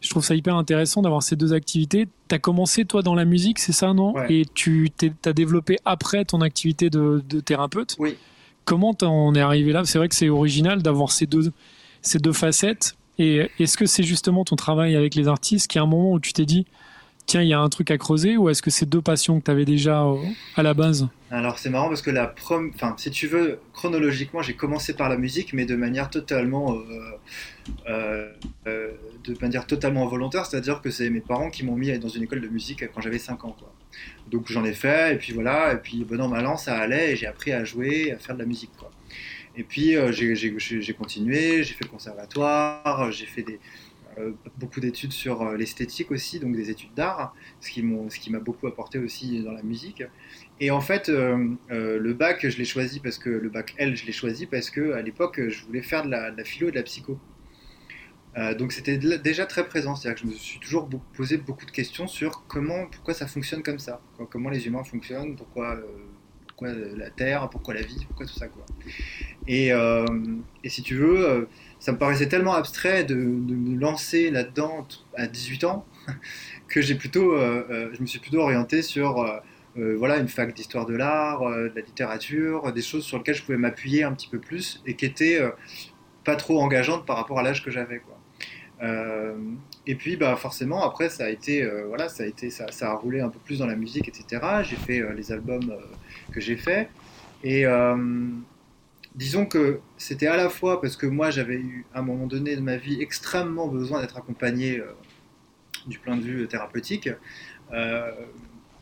[0.00, 2.08] Je trouve ça hyper intéressant d'avoir ces deux activités.
[2.28, 4.14] Tu as commencé toi dans la musique, c'est ça, non?
[4.14, 4.32] Ouais.
[4.34, 4.90] Et tu
[5.24, 7.94] as développé après ton activité de, de thérapeute?
[7.98, 8.16] Oui.
[8.64, 9.84] Comment t'en es arrivé là?
[9.84, 11.52] C'est vrai que c'est original d'avoir ces deux,
[12.00, 12.96] ces deux facettes.
[13.18, 16.20] Et est-ce que c'est justement ton travail avec les artistes qui, à un moment où
[16.20, 16.66] tu t'es dit,
[17.26, 19.44] tiens, il y a un truc à creuser, ou est-ce que c'est deux passions que
[19.46, 20.16] tu avais déjà euh,
[20.56, 21.08] à la base?
[21.30, 22.70] Alors c'est marrant parce que la prom...
[22.74, 26.82] enfin si tu veux chronologiquement j'ai commencé par la musique mais de manière totalement euh,
[27.88, 28.28] euh,
[28.66, 28.90] euh,
[29.24, 32.42] de manière totalement volontaire c'est-à-dire que c'est mes parents qui m'ont mis dans une école
[32.42, 33.72] de musique quand j'avais 5 ans quoi.
[34.30, 37.16] Donc j'en ai fait et puis voilà et puis bon an mal ça allait et
[37.16, 38.90] j'ai appris à jouer à faire de la musique quoi.
[39.56, 43.58] Et puis euh, j'ai- continué, j'ai fait le conservatoire, j'ai fait des
[44.58, 48.98] beaucoup d'études sur euh, l'esthétique aussi, donc des études d'art, ce qui m'a beaucoup apporté
[48.98, 50.02] aussi dans la musique.
[50.60, 53.96] Et en fait, euh, euh, le bac, je l'ai choisi parce que le bac L,
[53.96, 56.76] je l'ai choisi parce que à l'époque, je voulais faire de la, philo et de
[56.76, 57.18] la psycho.
[58.36, 61.70] Euh, donc c'était déjà très présent, c'est-à-dire que je me suis toujours posé beaucoup de
[61.70, 65.82] questions sur comment, pourquoi ça fonctionne comme ça, comment les humains fonctionnent, pourquoi, euh,
[66.46, 68.64] pourquoi la Terre, pourquoi la vie, pourquoi tout ça, quoi.
[69.46, 70.06] Et, euh,
[70.64, 71.44] et si tu veux, euh,
[71.82, 75.84] ça me paraissait tellement abstrait de, de me lancer là-dedans à 18 ans
[76.68, 80.54] que j'ai plutôt, euh, euh, je me suis plutôt orienté sur euh, voilà, une fac
[80.54, 84.28] d'histoire de l'art, de la littérature, des choses sur lesquelles je pouvais m'appuyer un petit
[84.28, 85.40] peu plus et qui étaient
[86.22, 88.00] pas trop engageantes par rapport à l'âge que j'avais.
[88.00, 88.18] Quoi.
[89.86, 92.94] Et puis bah, forcément, après, ça a, été, voilà, ça, a été, ça, ça a
[92.94, 94.42] roulé un peu plus dans la musique, etc.
[94.62, 95.74] J'ai fait les albums
[96.32, 96.90] que j'ai faits.
[97.42, 97.64] Et
[99.14, 102.56] disons que c'était à la fois parce que moi, j'avais eu à un moment donné
[102.56, 104.92] de ma vie extrêmement besoin d'être accompagné euh,
[105.86, 107.10] du point de vue thérapeutique.
[107.72, 108.10] Euh,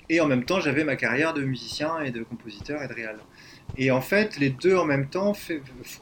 [0.09, 3.19] et en même temps, j'avais ma carrière de musicien et de compositeur et de réal.
[3.77, 5.31] Et en fait, les deux en même temps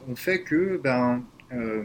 [0.07, 1.83] ont fait que, ben, euh,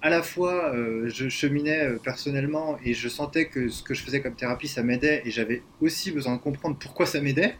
[0.00, 0.72] à la fois,
[1.06, 5.22] je cheminais personnellement et je sentais que ce que je faisais comme thérapie, ça m'aidait
[5.24, 7.56] et j'avais aussi besoin de comprendre pourquoi ça m'aidait.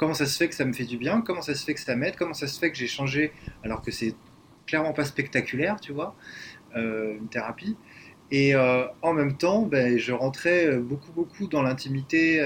[0.00, 1.80] Comment ça se fait que ça me fait du bien Comment ça se fait que
[1.80, 4.14] ça m'aide Comment ça se fait que j'ai changé alors que c'est
[4.66, 6.16] clairement pas spectaculaire, tu vois,
[6.74, 7.76] euh, une thérapie
[8.30, 12.40] et euh, en même temps, ben, je rentrais euh, beaucoup, beaucoup dans l'intimité,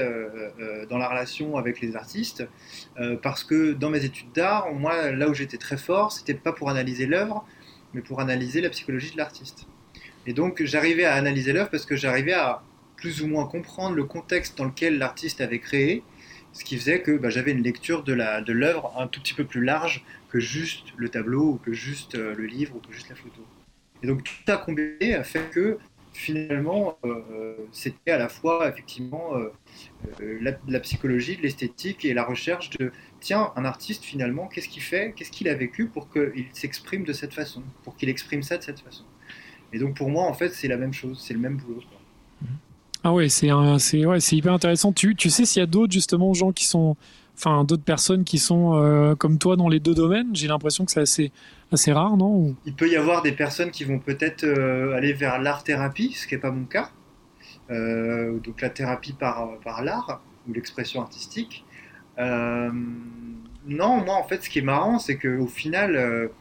[0.89, 2.45] dans la relation avec les artistes,
[3.21, 6.69] parce que dans mes études d'art, moi, là où j'étais très fort, c'était pas pour
[6.69, 7.45] analyser l'œuvre,
[7.93, 9.67] mais pour analyser la psychologie de l'artiste.
[10.25, 12.63] Et donc, j'arrivais à analyser l'œuvre parce que j'arrivais à
[12.97, 16.03] plus ou moins comprendre le contexte dans lequel l'artiste avait créé,
[16.55, 19.63] ce qui faisait que ben, j'avais une lecture de l'œuvre un tout petit peu plus
[19.63, 23.15] large que juste le tableau, ou que juste euh, le livre, ou que juste la
[23.15, 23.45] photo.
[24.01, 25.77] Et donc tout ça combiné a fait que
[26.13, 29.51] finalement euh, c'était à la fois effectivement euh,
[30.67, 35.31] la, psychologie, l'esthétique et la recherche de tiens un artiste finalement qu'est-ce qu'il fait, qu'est-ce
[35.31, 38.79] qu'il a vécu pour qu'il s'exprime de cette façon, pour qu'il exprime ça de cette
[38.79, 39.03] façon.
[39.73, 41.83] Et donc pour moi en fait c'est la même chose, c'est le même boulot.
[43.07, 44.91] Ah ouais c'est ouais, hyper intéressant.
[44.91, 46.97] Tu, tu sais s'il y a d'autres justement gens qui sont
[47.37, 50.35] enfin d'autres personnes qui sont euh, comme toi dans les deux domaines?
[50.35, 51.31] J'ai l'impression que c'est assez,
[51.71, 52.55] assez rare, non?
[52.65, 56.33] Il peut y avoir des personnes qui vont peut-être euh, aller vers l'art-thérapie, ce qui
[56.33, 56.89] n'est pas mon cas.
[57.69, 61.63] Euh, donc la thérapie par, par l'art ou l'expression artistique.
[62.17, 62.71] Non,
[64.03, 66.31] moi en fait ce qui est marrant c'est qu'au final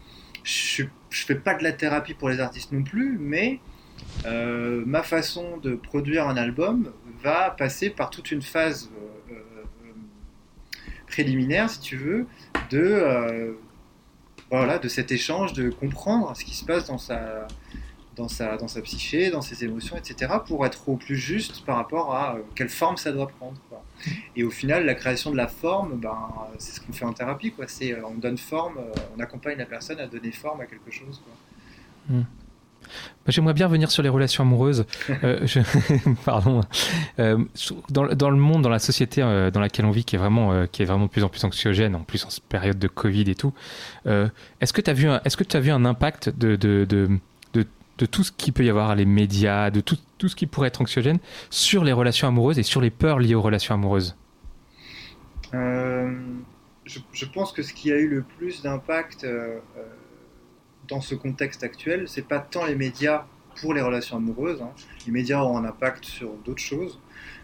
[0.44, 3.60] je ne fais pas de la thérapie pour les artistes non plus, mais
[4.26, 8.90] euh, ma façon de produire un album va passer par toute une phase
[9.30, 9.34] euh,
[11.06, 12.26] préliminaire, si tu veux,
[12.70, 13.52] de, euh,
[14.50, 17.46] voilà, de cet échange, de comprendre ce qui se passe dans sa,
[18.16, 21.76] dans sa, dans sa psyché, dans ses émotions, etc., pour être au plus juste par
[21.76, 23.56] rapport à euh, quelle forme ça doit prendre.
[24.36, 26.28] Et au final, la création de la forme, ben,
[26.58, 27.52] c'est ce qu'on fait en thérapie.
[27.52, 27.66] Quoi.
[27.68, 30.90] C'est, euh, on donne forme, euh, on accompagne la personne à donner forme à quelque
[30.90, 31.22] chose.
[32.08, 32.22] Mmh.
[33.26, 34.86] J'aimerais bien revenir sur les relations amoureuses.
[35.24, 35.60] euh, je...
[36.24, 36.60] Pardon.
[37.18, 37.38] Euh,
[37.90, 40.52] dans, dans, le monde, dans la société euh, dans laquelle on vit, qui est vraiment,
[40.52, 42.88] euh, qui est vraiment de plus en plus anxiogène, en plus en cette période de
[42.88, 43.52] Covid et tout,
[44.06, 44.28] euh,
[44.60, 46.84] est-ce que tu as vu, un, est-ce que tu as vu un impact de, de,
[46.84, 47.08] de,
[47.54, 47.66] de,
[47.98, 50.68] de tout ce qu'il peut y avoir, les médias, de tout, tout ce qui pourrait
[50.68, 51.18] être anxiogène,
[51.50, 54.16] sur les relations amoureuses et sur les peurs liées aux relations amoureuses?
[55.54, 56.12] Euh,
[56.84, 59.58] je, je, pense que ce qui a eu le plus d'impact euh,
[60.88, 63.24] dans ce contexte actuel, c'est pas tant les médias
[63.60, 64.60] pour les relations amoureuses.
[64.62, 64.70] hein.
[65.06, 66.98] Les médias ont un impact sur d'autres choses,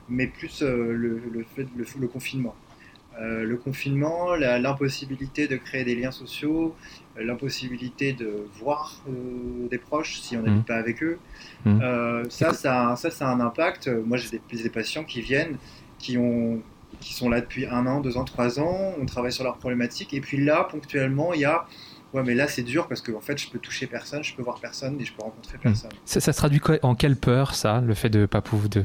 [0.08, 2.54] mais plus euh, le, le fait, le, le confinement.
[3.20, 6.74] Euh, le confinement, la- l'impossibilité de créer des liens sociaux,
[7.18, 10.64] euh, l'impossibilité de voir euh, des proches si on n'habite Mhm.
[10.64, 11.18] pas avec eux.
[11.66, 13.88] Euh, ça, ça, a- ça, ça a un impact.
[13.88, 15.56] Euh, Moi, j'ai des, des patients qui viennent,
[15.98, 16.62] qui, ont,
[17.00, 18.94] qui sont là depuis un an, deux ans, trois ans.
[19.00, 20.14] On travaille sur leurs problématiques.
[20.14, 21.66] Et puis là, ponctuellement, il y a
[22.12, 24.42] Ouais, mais là, c'est dur parce que en fait, je peux toucher personne, je peux
[24.42, 25.90] voir personne et je peux rencontrer personne.
[26.04, 28.84] Ça, ça se traduit en quelle peur, ça, le fait de pas pouvoir, de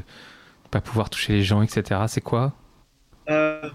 [0.70, 2.02] pas pouvoir toucher les gens, etc.
[2.08, 2.54] C'est quoi?
[3.30, 3.70] Euh,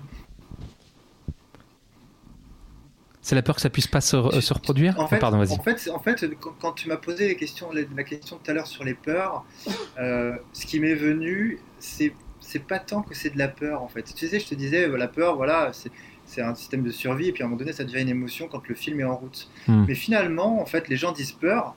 [3.22, 4.98] C'est la peur que ça puisse pas se, se reproduire?
[4.98, 6.24] En Oh, fait, Pardon, en fait, en fait
[6.60, 9.44] quand, tu m'as posé les questions, la, la question tout à l'heure sur les peurs,
[9.98, 13.88] euh, ce qui m'est venu, c'est c'est pas tant que c'est de la peur en
[13.88, 14.02] fait.
[14.02, 15.92] Tu sais, je te disais, euh, la peur, voilà, c'est
[16.30, 18.46] c'est un système de survie et puis à un moment donné, ça devient une émotion
[18.46, 19.48] quand le film est en route.
[19.66, 19.84] Hmm.
[19.88, 21.74] Mais finalement, en fait, les gens disent peur,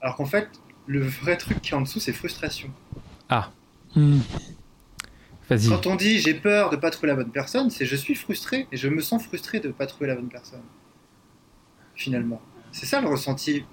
[0.00, 0.48] alors qu'en fait,
[0.86, 2.70] le vrai truc qui est en dessous, c'est frustration.
[3.94, 4.20] Hmm.
[5.48, 5.68] Vas-y.
[5.68, 8.66] Quand on dit j'ai peur de pas trouver la bonne personne, c'est je suis frustré
[8.72, 10.62] et je me sens frustré de pas trouver la bonne personne.
[11.94, 12.40] Finalement,
[12.72, 13.64] c'est ça le ressenti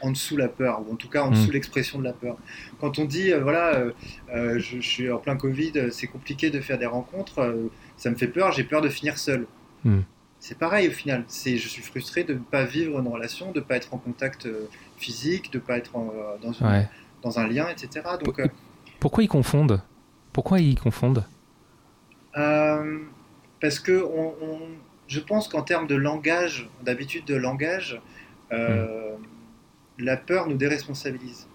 [0.00, 2.36] en dessous la peur, ou en tout cas en dessous l'expression de la peur.
[2.80, 3.92] Quand on dit euh, voilà, euh,
[4.34, 8.08] euh, je, je suis en plein Covid, c'est compliqué de faire des rencontres, euh, ça
[8.10, 9.46] me fait peur, j'ai peur de finir seul.
[9.84, 10.00] Mm.
[10.40, 11.24] C'est pareil au final.
[11.28, 13.98] C'est je suis frustré de ne pas vivre une relation, de ne pas être en
[13.98, 16.88] contact euh, physique, de ne pas être en, euh, dans, une- Ouais.
[17.22, 18.06] dans un lien, etc.
[18.24, 18.46] Donc euh,
[19.00, 19.82] Pourquoi ils confondent?
[20.32, 21.24] Pourquoi ils confondent?
[22.36, 22.98] Euh,
[23.60, 24.60] parce que on, on-
[25.08, 28.00] je pense qu'en termes de langage, d'habitude de langage,
[28.52, 29.16] euh,
[29.98, 31.48] la peur nous déresponsabilise.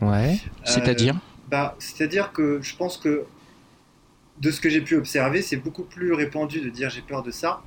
[0.00, 0.38] Ouais.
[0.64, 1.14] C'est-à-dire?
[1.48, 3.24] Bah, c'est-à-dire que je pense que
[4.40, 7.30] de ce que j'ai pu observer, c'est beaucoup plus répandu de dire j'ai peur de
[7.30, 7.62] ça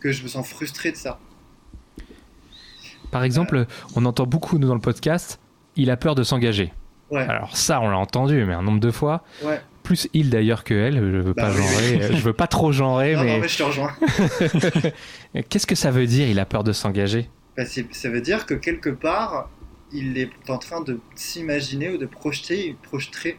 [0.00, 1.18] que je me sens frustré de ça.
[3.10, 5.40] Par exemple, on entend beaucoup, nous, dans le podcast,
[5.76, 6.72] il a peur de s'engager.
[7.10, 9.22] Ouais, Alors ça, on l'a entendu, mais un nombre de fois.
[9.44, 9.60] ouais.
[9.84, 12.16] Plus il d'ailleurs que elle, je veux Bah pas oui, genrer, oui.
[12.16, 13.92] je veux pas trop genrer, Non, mais, non, mais je te rejoins.
[15.48, 17.30] qu'est-ce que ça veut dire il a peur de s'engager?
[17.56, 19.48] Bah, ça veut dire que quelque part,
[19.92, 23.36] il est en train de s'imaginer ou de projeter, projeter, proj-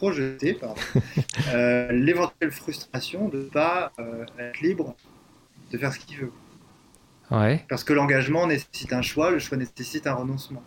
[0.00, 0.58] projeter
[1.54, 4.96] euh, l'éventuelle frustration de ne pas euh, être libre
[5.72, 6.32] de faire ce qu'il veut.
[7.30, 7.64] Ouais.
[7.68, 10.62] Parce que l'engagement nécessite un choix, le choix nécessite un renoncement.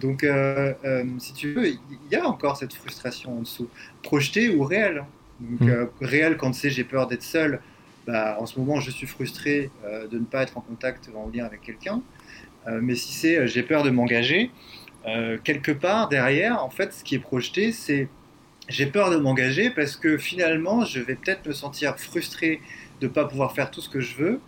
[0.00, 0.74] Donc, euh,
[1.18, 1.78] si tu veux, il
[2.10, 3.70] y a encore cette frustration en dessous,
[4.02, 5.04] projetée ou réelle.
[5.40, 5.68] Donc, Mm.
[5.70, 7.60] euh, réelle quand c'est j'ai peur d'être seul,
[8.06, 9.70] bah, en ce moment je suis frustré
[10.12, 12.02] de ne pas être en contact, en lien avec quelqu'un.
[12.86, 14.50] Mais si c'est j'ai peur de m'engager,
[15.06, 18.08] euh, quelque part derrière, en fait, ce qui est projeté, c'est
[18.68, 22.60] j'ai peur de m'engager parce que finalement, je vais peut-être me sentir frustré
[23.00, 24.40] de ne pas pouvoir faire tout ce que je veux,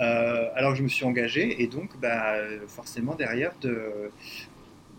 [0.00, 2.34] euh, alors que je me suis engagé, et donc bah,
[2.68, 4.10] forcément derrière de,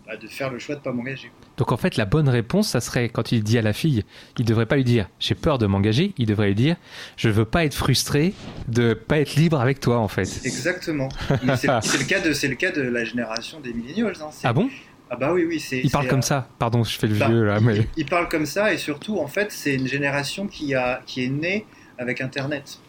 [0.07, 1.29] bah, de faire le choix de ne pas m'engager.
[1.57, 4.03] Donc en fait, la bonne réponse, ça serait quand il dit à la fille,
[4.39, 6.77] il devrait pas lui dire j'ai peur de m'engager, il devrait lui dire
[7.17, 8.33] je veux pas être frustré
[8.67, 10.41] de pas être libre avec toi en fait.
[10.45, 11.09] Exactement.
[11.57, 14.13] C'est le cas de c'est le cas de la génération des millennials.
[14.21, 14.29] hein.
[14.43, 14.69] Ah bon?
[15.13, 15.79] Ah bah oui oui c'est.
[15.83, 16.47] Il parle comme euh, ça.
[16.57, 19.19] Pardon, je fais le bah, vieux là, il- mais il, parle comme ça et surtout
[19.19, 21.67] en fait c'est une génération qui a qui est née
[21.99, 22.79] avec Internet.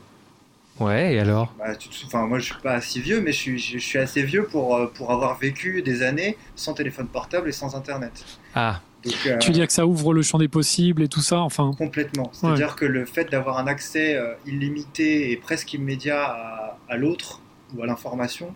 [0.80, 1.14] ouais.
[1.14, 1.52] Et alors?
[1.58, 3.84] Bah, tu te- enfin moi je suis pas si vieux mais je suis je, je
[3.84, 7.76] suis assez vieux pour euh, pour avoir vécu des années sans téléphone portable et sans
[7.76, 8.24] Internet.
[8.54, 11.20] Ah, Donc euh, Tu veux dire que ça ouvre le champ des possibles et tout
[11.20, 12.30] ça Enfin, Complètement.
[12.32, 17.42] C'est-à-dire que le fait d'avoir un accès euh, illimité et presque immédiat à, à l'autre
[17.76, 18.54] ou à l'information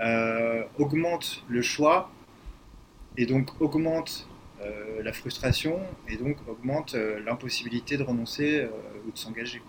[0.00, 2.10] euh, augmente le choix
[3.16, 4.26] et donc augmente
[4.62, 8.68] euh, la frustration et donc augmente euh, l'impossibilité de renoncer euh,
[9.06, 9.60] ou de s'engager.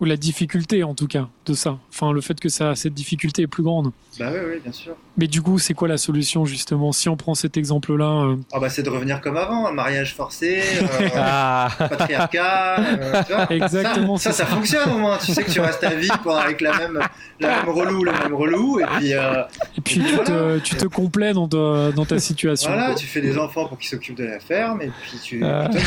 [0.00, 1.78] Ou la difficulté en tout cas de ça.
[1.90, 3.90] Enfin, le fait que ça, cette difficulté est plus grande.
[4.18, 4.94] Bah oui, oui, bien sûr.
[5.16, 8.58] Mais du coup, c'est quoi la solution justement Si on prend cet exemple-là, euh, Ah
[8.60, 13.46] bah c'est de revenir comme avant, un mariage forcé, euh, ah, patriarcat, euh, tu vois.
[13.50, 15.18] Exactement, Ça, ça, ça fonctionne au moins.
[15.18, 16.08] Tu sais que tu restes à vie
[16.42, 17.00] avec la même,
[17.40, 19.42] la même relou, le même relou, et puis euh,
[19.76, 22.70] et puis tu te, tu te complais dans ta, dans ta situation.
[22.70, 22.94] Voilà, quoi.
[22.96, 25.68] tu fais des enfants pour qu'ils s'occupent de la ferme, et puis tu, Ah.
[25.70, 25.80] toi,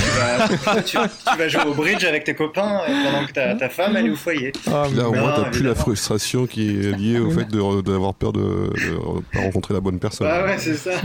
[0.81, 3.55] tu, vas, tu, tu vas jouer au bridge avec tes copains euh, pendant que ta,
[3.55, 4.51] ta femme elle est au foyer.
[4.67, 8.13] Ah, Là, au moins, t'as plus la frustration qui est liée au fait de- d'avoir
[8.13, 10.27] peur de ne pas rencontrer la bonne personne.
[10.29, 10.91] Ah ouais, c'est ça.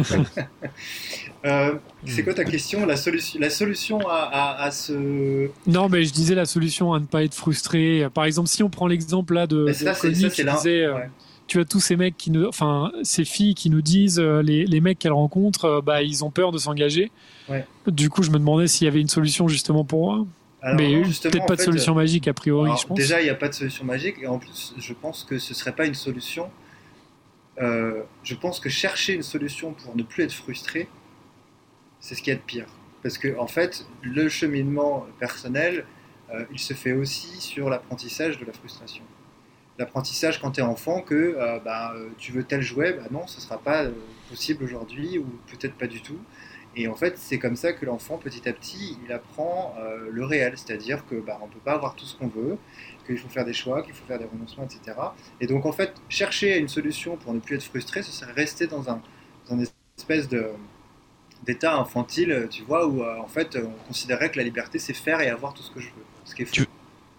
[1.45, 1.75] Euh,
[2.07, 2.87] c'est quoi ta question?
[2.87, 5.49] La, solution la solution à, à, à ce.
[5.67, 8.09] Non, mais je disais la solution à ne pas être frustré.
[8.13, 9.67] Par exemple, si on prend l'exemple là de,
[10.01, 11.09] Connie ça, qui disait, euh, Ouais.
[11.47, 14.65] tu as tous ces mecs qui nous, enfin, ces filles qui nous disent, euh, les,
[14.65, 17.13] les mecs qu'elles rencontrent, bah, ils ont peur de s'engager.
[17.49, 17.65] Ouais.
[17.87, 20.27] Du coup, je me demandais s'il y avait une solution justement pour eux.
[20.67, 22.99] Alors, mais peut-être pas de fait, solution magique a priori, alors, je pense.
[22.99, 25.55] Déjà, il n'y a pas de solution magique, et en plus, je pense que ce
[25.55, 26.51] serait pas une solution
[27.61, 30.89] euh, je pense que chercher une solution pour ne plus être frustré,
[32.01, 32.67] c'est ce qui est de pire.
[33.03, 35.87] Parce que, en fait, le cheminement personnel,
[36.31, 39.05] euh, il se fait aussi sur l'apprentissage de la frustration.
[39.79, 43.37] L'apprentissage quand tu es enfant que euh, bah, tu veux tel jouet, bah non, ce
[43.37, 43.85] ne sera pas
[44.29, 46.19] possible aujourd'hui ou peut-être pas du tout.
[46.77, 50.25] Et en fait, c'est comme ça que l'enfant, petit à petit, il apprend euh, le
[50.25, 52.59] réel, c'est-à-dire que bah, on peut pas avoir tout ce qu'on veut,
[53.07, 55.15] qu'il faut faire des choix, qu'il faut faire des renoncements, etc.
[55.41, 58.67] Et donc, en fait, chercher une solution pour ne plus être frustré, ce serait rester
[58.67, 59.01] dans un,
[59.49, 59.65] dans un
[59.99, 60.51] espèce de
[61.45, 65.21] d'état infantile, tu vois, où euh, en fait, on considérait que la liberté, c'est faire
[65.21, 66.05] et avoir tout ce que je veux.
[66.25, 66.51] Ce qui est.
[66.51, 66.67] Tu-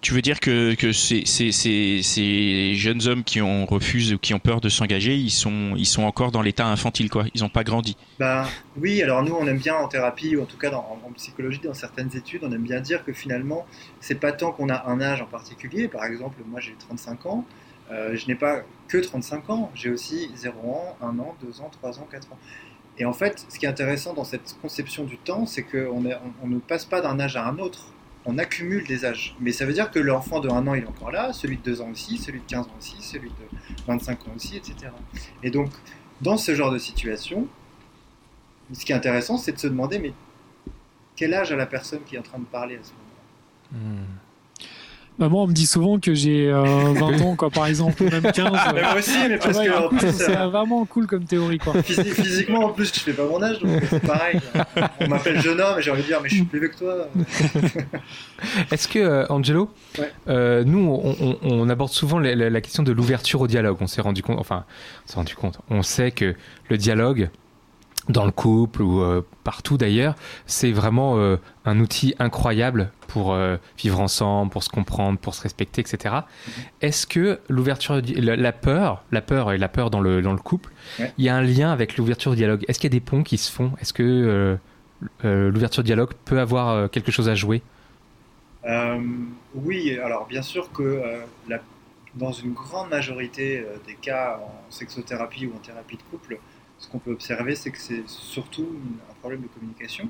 [0.08, 4.18] Tu veux dire que, que ces, ces, ces, ces jeunes hommes qui ont refusé ou
[4.18, 7.26] qui ont peur de s'engager, ils sont, ils sont encore dans l'état infantile, quoi.
[7.36, 7.98] Ils n'ont pas grandi.
[8.18, 8.46] Ben,
[8.78, 11.74] oui, alors nous, on aime bien en thérapie, ou en tout cas en, psychologie, dans
[11.74, 13.66] certaines études, on aime bien dire que finalement,
[14.00, 15.90] c'est pas tant qu'on a un âge en particulier.
[15.90, 17.46] Par exemple, moi j'ai 35 ans,
[17.92, 21.70] euh, je n'ai pas que 35 ans, j'ai aussi 0 ans, 1 an, 2 ans,
[21.70, 22.40] 3 ans, 4 ans.
[22.98, 26.18] Et en fait, ce qui est intéressant dans cette conception du temps, c'est qu'on on,
[26.44, 27.92] on ne passe pas d'un âge à un autre,
[28.28, 29.36] on accumule des âges.
[29.40, 31.64] Mais ça veut dire que l'enfant de 1 an, il est encore là, celui de
[31.64, 34.92] 2 ans aussi, celui de 15 ans aussi, celui de 25 ans aussi, etc.
[35.42, 35.72] Et donc,
[36.22, 37.48] dans ce genre de situation,
[38.74, 40.14] ce qui est intéressant, c'est de se demander, mais
[41.16, 44.02] quel âge a la personne qui est en train de parler à ce moment-là?
[44.02, 44.06] Hmm.
[45.20, 46.62] Bah, moi, on me dit souvent que j'ai euh,
[46.94, 48.36] 20 ans, quoi, par exemple, ou même 15.
[48.76, 48.84] Mais euh.
[48.84, 51.58] Moi aussi, mais Ah parce ouais, que en plus, c'est euh, vraiment cool comme théorie,
[51.58, 51.74] quoi.
[51.82, 54.40] physi- physiquement, en plus, je fais pas mon âge, donc c'est pareil.
[54.76, 54.90] quoi.
[55.02, 56.78] On m'appelle jeune homme, et j'ai envie de dire, mais je suis plus vieux que
[56.78, 57.08] toi.
[58.72, 60.12] Est-ce que, euh, Angelo, Ouais.
[60.28, 63.78] euh, nous, on, on- on aborde souvent la, la- la question de l'ouverture au dialogue.
[63.82, 64.66] On s'est rendu compte, enfin,
[65.06, 66.36] on s'est rendu compte, on sait que
[66.70, 67.30] le dialogue,
[68.10, 70.16] dans le couple ou euh, partout d'ailleurs,
[70.46, 75.42] c'est vraiment euh, un outil incroyable pour euh, vivre ensemble, pour se comprendre, pour se
[75.42, 76.16] respecter, etc.
[76.82, 80.40] Est-ce que l'ouverture, la, la peur, la peur et la peur dans le, dans le
[80.40, 81.12] couple, Ouais.
[81.18, 82.64] il y a un lien avec l'ouverture au dialogue?
[82.68, 83.72] Est-ce qu'il y a des ponts qui se font?
[83.82, 84.58] Est-ce que
[85.24, 87.62] l'ouverture au dialogue peut avoir quelque chose à jouer?
[89.56, 91.02] Oui, alors bien sûr que
[91.48, 91.62] la-
[92.16, 96.38] dans une grande majorité des cas en sexothérapie ou en thérapie de couple,
[96.80, 98.68] ce qu'on peut observer, c'est que c'est surtout
[99.10, 100.10] un problème de communication.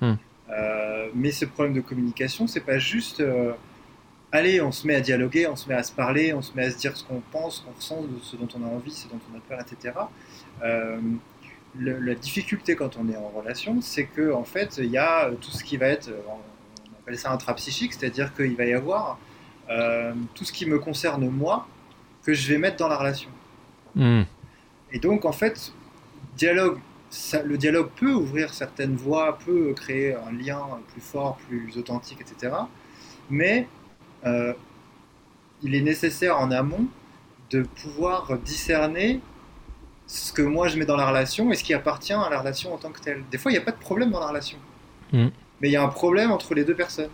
[0.00, 0.14] Hmm.
[0.50, 3.52] Euh, mais ce problème de communication, c'est pas juste euh,
[4.32, 6.66] allez, on se met à dialoguer, on se met à se parler, on se met
[6.66, 9.08] à se dire ce qu'on pense, ce qu'on ressent, ce dont on a envie, ce
[9.08, 9.94] dont on a peur, etc.
[10.62, 11.00] Euh,
[11.78, 15.30] le- la difficulté quand on est en relation, c'est que en fait, il y a
[15.40, 19.18] tout ce qui va être, euh, on appelle ça intrapsychique, c'est-à-dire qu'il va y avoir
[19.68, 21.66] euh, tout ce qui me concerne moi
[22.22, 23.30] que je vais mettre dans la relation.
[23.94, 24.22] Hmm.
[24.92, 25.72] Et donc, en fait,
[26.36, 26.78] dialogue,
[27.10, 30.60] ça- le dialogue peut ouvrir certaines voies, peut créer un lien
[30.92, 32.54] plus fort, plus authentique, etc.
[33.30, 33.68] Mais
[34.24, 34.52] euh,
[35.62, 36.86] il est nécessaire en amont
[37.50, 39.20] de pouvoir discerner
[40.06, 42.72] ce que moi je mets dans la relation et ce qui appartient à la relation
[42.74, 43.24] en tant que telle.
[43.30, 44.58] Des fois, il n'y a pas de problème dans la relation.
[45.12, 45.30] Mhm.
[45.60, 47.10] Mais il y a un problème entre les deux personnes.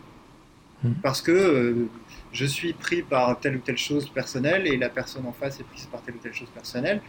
[0.82, 0.94] Mhm.
[1.02, 1.88] Parce que euh,
[2.32, 5.64] je suis pris par telle ou telle chose personnelle et la personne en face est
[5.64, 7.00] prise par telle ou telle chose personnelle.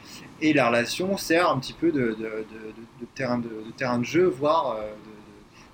[0.42, 4.00] Et la relation sert un petit peu de, de- de- de- de terrain, de, terrain
[4.00, 4.92] de jeu, voire euh,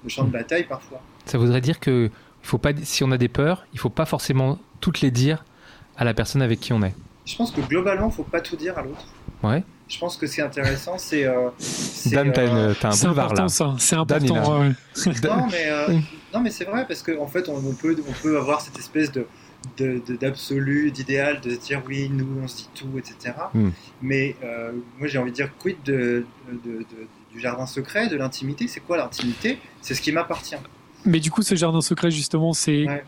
[0.04, 1.02] de, champ de bataille parfois.
[1.26, 2.10] Ça voudrait dire que
[2.42, 5.44] faut pas, si on a des peurs, il faut pas forcément toutes les dire
[5.98, 6.96] à la personne avec qui on est.
[7.26, 9.06] Je pense que globalement, il ne faut pas tout dire à l'autre.
[9.44, 9.64] Ouais.
[9.90, 11.26] Je pense que ce qui est intéressant, c'est.
[11.26, 13.50] euh, c'est, Dan, t'as, euh, un C'est boulevard important, là.
[13.50, 13.76] ça.
[13.80, 14.62] C'est Dan, important.
[14.62, 14.72] ouais.
[15.24, 15.98] Non, mais, euh,
[16.34, 18.78] non, mais c'est vrai, parce qu'en en fait, on, on peut, on peut avoir cette
[18.78, 19.26] espèce de,
[19.78, 23.34] de- de- d'absolu, d'idéal, de se dire oui, nous, on se dit tout, etc.
[23.54, 23.70] Hmm.
[24.04, 26.86] Mais euh, moi, j'ai envie de dire quid de, de- de-
[27.34, 28.68] du jardin secret, de l'intimité?
[28.68, 29.58] C'est quoi l'intimité?
[29.82, 30.56] C'est ce qui m'appartient.
[31.06, 32.86] Mais du coup, ce jardin secret, justement, c'est.
[32.88, 33.04] Ouais.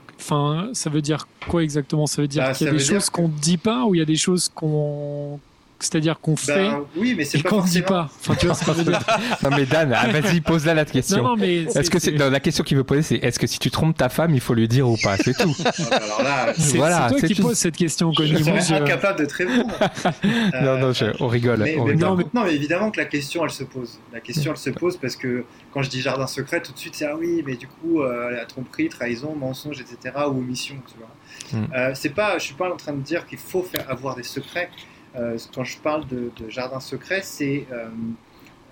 [0.74, 2.08] Ça veut dire quoi exactement?
[2.08, 4.00] Ça veut dire Bah, qu'il y a des choses qu'on ne dit pas ou il
[4.00, 5.40] y a des choses qu'on.
[5.84, 7.88] C'est-à-dire qu'on fait Ben, oui, mais c'est et pas qu'on ne dit forcément.
[8.06, 8.10] pas.
[8.20, 9.00] Enfin, tu vois ce que je veux dire
[9.44, 11.18] Non mais Dan, ah, vas-y, pose là la question.
[11.24, 11.64] Non, non, mais.
[11.64, 13.98] Est-ce que c'est non, la question qu'il veut poser, c'est est-ce que si tu trompes
[13.98, 15.18] ta femme, il faut lui dire ou pas?
[15.18, 15.56] C'est tout.
[15.66, 17.42] Ah, bah, Alors là, C'est Voilà, c'est toi qui tout.
[17.44, 18.44] poses cette question, je Connie.
[18.44, 19.68] Je- incapable de te répondre.
[20.24, 21.60] non, Euh, non, je- on rigole.
[21.60, 22.08] Mais, on mais rigole.
[22.08, 24.00] par contre, non, mais évidemment que la question, elle se pose.
[24.14, 26.96] La question, elle se pose parce que quand je dis jardin secret, tout de suite,
[26.96, 30.94] c'est ah oui, mais du coup, euh, la tromperie, trahison, mensonge, etc., ou omission, tu
[31.00, 31.60] vois.
[31.60, 31.68] Mm.
[31.74, 34.24] Euh, c'est pas, je suis pas en train de dire qu'il faut faire avoir des
[34.24, 34.70] secrets.
[35.16, 37.90] Euh, quand je parle de, de jardin secret, c'est euh,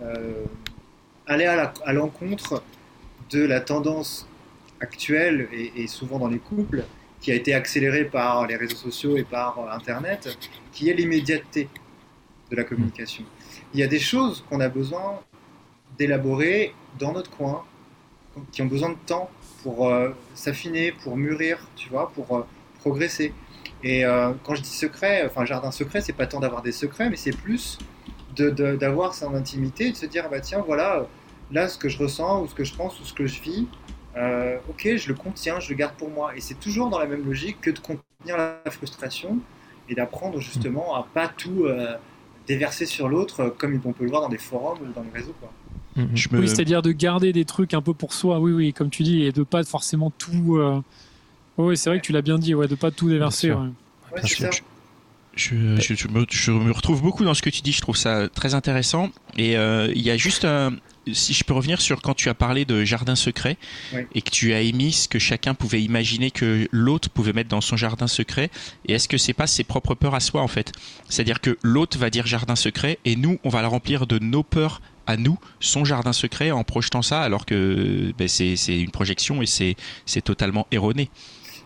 [0.01, 0.45] euh,
[1.27, 2.63] aller à l'encontre
[3.29, 4.27] de la tendance
[4.79, 6.85] actuelle et, et souvent dans les couples
[7.19, 10.37] qui a été accélérée par les réseaux sociaux et par Internet,
[10.71, 11.67] qui est l'immédiateté
[12.49, 13.25] de la communication.
[13.73, 15.19] Il y a des choses qu'on a besoin
[15.97, 17.65] d'élaborer dans notre coin,
[18.51, 19.29] qui ont besoin de temps
[19.63, 22.45] pour euh, s'affiner, pour mûrir, tu vois, pour euh,
[22.79, 23.33] progresser.
[23.83, 27.09] Et euh, quand je dis secret, enfin jardin secret, c'est pas tant d'avoir des secrets,
[27.09, 27.77] mais c'est plus
[28.35, 31.07] de- de- d'avoir son intimité, de se dire bah tiens voilà,
[31.51, 33.67] là ce que je ressens ou ce que je pense ou ce que je vis,
[34.17, 36.35] euh, ok je le contiens, je le garde pour moi.
[36.35, 39.37] Et c'est toujours dans la même logique que de contenir la frustration
[39.87, 41.95] et d'apprendre justement à pas tout euh,
[42.47, 45.11] déverser sur l'autre euh, comme on peut le voir dans des forums ou dans les
[45.19, 45.35] réseaux.
[45.39, 45.51] Quoi.
[45.95, 46.09] Mhm.
[46.15, 46.39] Je me...
[46.41, 49.23] Oui, c'est-à-dire de garder des trucs un peu pour soi, oui, oui, comme tu dis,
[49.23, 50.57] et de pas forcément tout.
[50.57, 50.81] euh,
[51.59, 53.47] Oui, c'est vrai que tu l'as bien dit, ouais, de pas tout déverser.
[53.49, 53.63] Bien sûr.
[54.15, 54.21] ouais.
[54.23, 54.49] Ouais, ça.
[55.35, 57.95] Je, je- je me, je me retrouve beaucoup dans ce que tu dis, je trouve
[57.97, 59.09] ça très intéressant.
[59.37, 60.73] Et euh, il y a juste, un-
[61.11, 63.57] si je peux revenir sur quand tu as parlé de jardin secret
[63.93, 64.01] Oui.
[64.15, 67.61] et que tu as émis ce que chacun pouvait imaginer que l'autre pouvait mettre dans
[67.61, 68.49] son jardin secret.
[68.87, 70.71] Et est-ce que c'est pas ses propres peurs à soi en fait?
[71.09, 74.43] C'est-à-dire que l'autre va dire jardin secret et nous, on va la remplir de nos
[74.43, 79.41] peurs à nous, son jardin secret, en projetant ça, alors que ben, c'est une projection
[79.41, 81.09] et c'est c'est totalement erroné.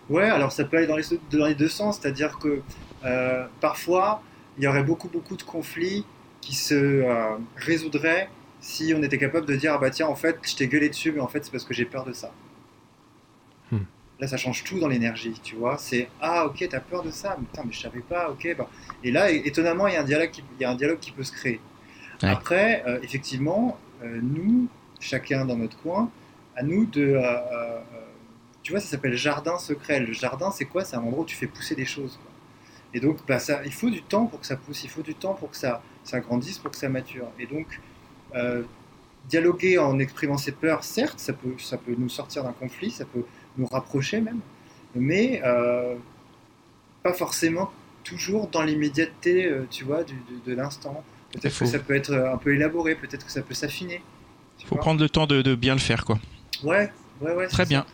[0.09, 2.61] Ouais, alors ça peut aller dans les, dans les deux sens, c'est-à-dire que
[3.05, 4.21] euh, parfois
[4.57, 6.05] il y aurait beaucoup beaucoup de conflits
[6.41, 8.29] qui se euh, résoudraient
[8.59, 11.11] si on était capable de dire ah bah tiens en fait je t'ai gueulé dessus
[11.11, 12.31] mais en fait c'est parce que j'ai peur de ça.
[13.71, 13.79] Hmm.
[14.19, 15.77] Là ça change tout dans l'énergie, tu vois.
[15.77, 18.69] C'est ah ok t'as peur de ça, mais putain mais je savais pas, ok bah
[19.03, 21.11] et là étonnamment il y a un dialogue qui, il y a un dialogue qui
[21.11, 21.61] peut se créer.
[22.21, 22.29] Ouais.
[22.29, 24.67] Après euh, effectivement nous
[24.99, 26.09] chacun dans notre coin
[26.57, 27.17] à nous de
[28.63, 29.99] tu vois, ça s'appelle jardin secret.
[29.99, 30.83] Le jardin, c'est quoi?
[30.85, 32.17] C'est un endroit où tu fais pousser des choses.
[32.21, 32.31] quoi.
[32.93, 35.15] Et donc, bah, ça, il faut du temps pour que ça pousse, il faut du
[35.15, 37.27] temps pour que ça, ça grandisse, pour que ça mature.
[37.39, 37.79] Et donc,
[38.35, 38.63] euh,
[39.29, 43.05] dialoguer en exprimant ses peurs, certes, ça peut, ça peut nous sortir d'un conflit, ça
[43.05, 43.23] peut
[43.57, 44.39] nous rapprocher même,
[44.95, 45.95] mais euh,
[47.03, 47.71] pas forcément
[48.03, 51.03] toujours dans l'immédiateté, euh, tu vois, du- de l'instant.
[51.31, 54.01] Peut-être que ça peut être un peu élaboré, peut-être que ça peut s'affiner.
[54.57, 56.19] tu Faut prendre le temps de, de bien le faire, quoi.
[56.63, 56.91] Ouais,
[57.21, 57.47] ouais, ouais.
[57.47, 57.85] Très bien,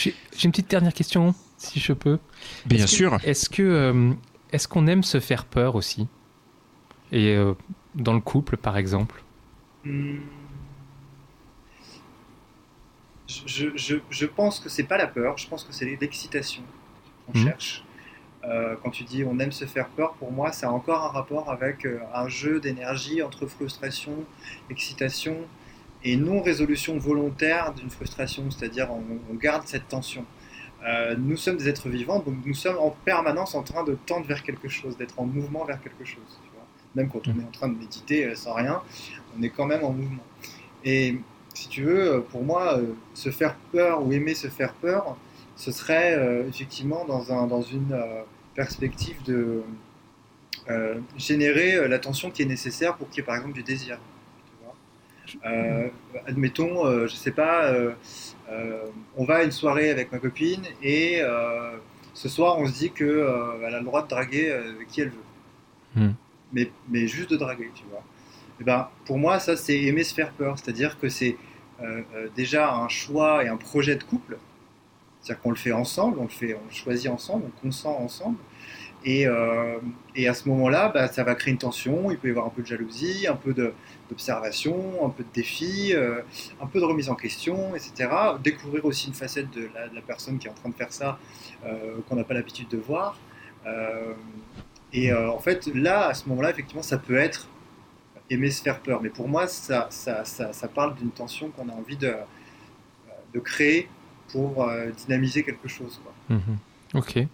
[0.00, 2.18] j'ai une petite dernière question, si je peux.
[2.66, 3.18] bien sûr.
[3.24, 4.12] Est-ce que euh,
[4.52, 6.08] est-ce qu'on aime se faire peur aussi?
[7.12, 7.54] Et euh,
[7.94, 9.22] dans le couple, par exemple?
[13.46, 16.62] Je, je, je pense que c'est pas la peur, je pense que c'est l'excitation
[17.26, 17.44] qu'on Mhm.
[17.46, 17.84] cherche.
[18.44, 21.08] Euh, quand tu dis on aime se faire peur, pour moi, ça a encore un
[21.10, 24.12] rapport avec euh, un jeu d'énergie entre frustration,
[24.70, 25.36] excitation
[26.02, 30.24] et non-résolution volontaire d'une frustration, c'est-à-dire on, on garde cette tension.
[30.86, 34.26] Euh, nous sommes des êtres vivants, donc nous sommes en permanence en train de tendre
[34.26, 36.38] vers quelque chose, d'être en mouvement vers quelque chose.
[36.42, 36.66] tu vois.
[36.94, 38.80] Même quand on est en train de méditer euh, sans rien,
[39.38, 40.24] on est quand même en mouvement.
[40.84, 41.16] Et
[41.54, 45.16] si tu veux, euh, pour moi, euh, se faire peur ou aimer se faire peur,
[45.56, 48.00] ce serait euh, effectivement dans, un, dans une
[48.54, 49.62] perspective de
[51.16, 53.98] générer l'attention qui est nécessaire pour qu'il y ait par exemple du désir.
[55.44, 55.88] Euh,
[56.26, 57.92] admettons, euh, je sais pas, euh,
[58.50, 58.84] euh,
[59.16, 61.22] on va à une soirée avec ma copine et
[62.12, 63.08] ce soir on se dit qu'elle
[63.74, 64.54] a le droit de draguer
[64.88, 65.94] qui elle veut.
[65.94, 66.12] Hmm.
[66.52, 68.02] Mais, mais juste de draguer, tu vois.
[68.60, 71.36] Et ben, pour moi, ça c'est aimer se faire peur, c'est-à-dire que c'est
[72.36, 74.38] déjà un choix et un projet de couple.
[75.20, 78.38] C'est-à-dire qu'on le fait ensemble, on le, fait, on le choisit ensemble, on consent ensemble.
[79.04, 79.78] Et, euh,
[80.14, 82.50] et à ce moment-là, bah, ça va créer une tension, il peut y avoir un
[82.50, 86.20] peu de jalousie, un peu d'observation, un peu de défi, euh,
[86.60, 88.10] un peu de remise en question, etc.
[88.42, 91.18] Découvrir aussi une facette de la, personne qui est en train de faire ça,
[91.64, 93.18] euh, qu'on n'a pas l'habitude de voir.
[94.92, 97.48] Et en fait, là, à ce moment-là, effectivement, ça peut être
[98.28, 99.00] aimer se faire peur.
[99.02, 102.14] Mais pour moi, ça, ça, ça, parle d'une tension qu'on a envie de,
[103.32, 103.88] de créer
[104.32, 106.00] pour dynamiser quelque chose.
[106.02, 106.36] Quoi.
[106.36, 106.58] Mhm.
[106.94, 107.28] Ok.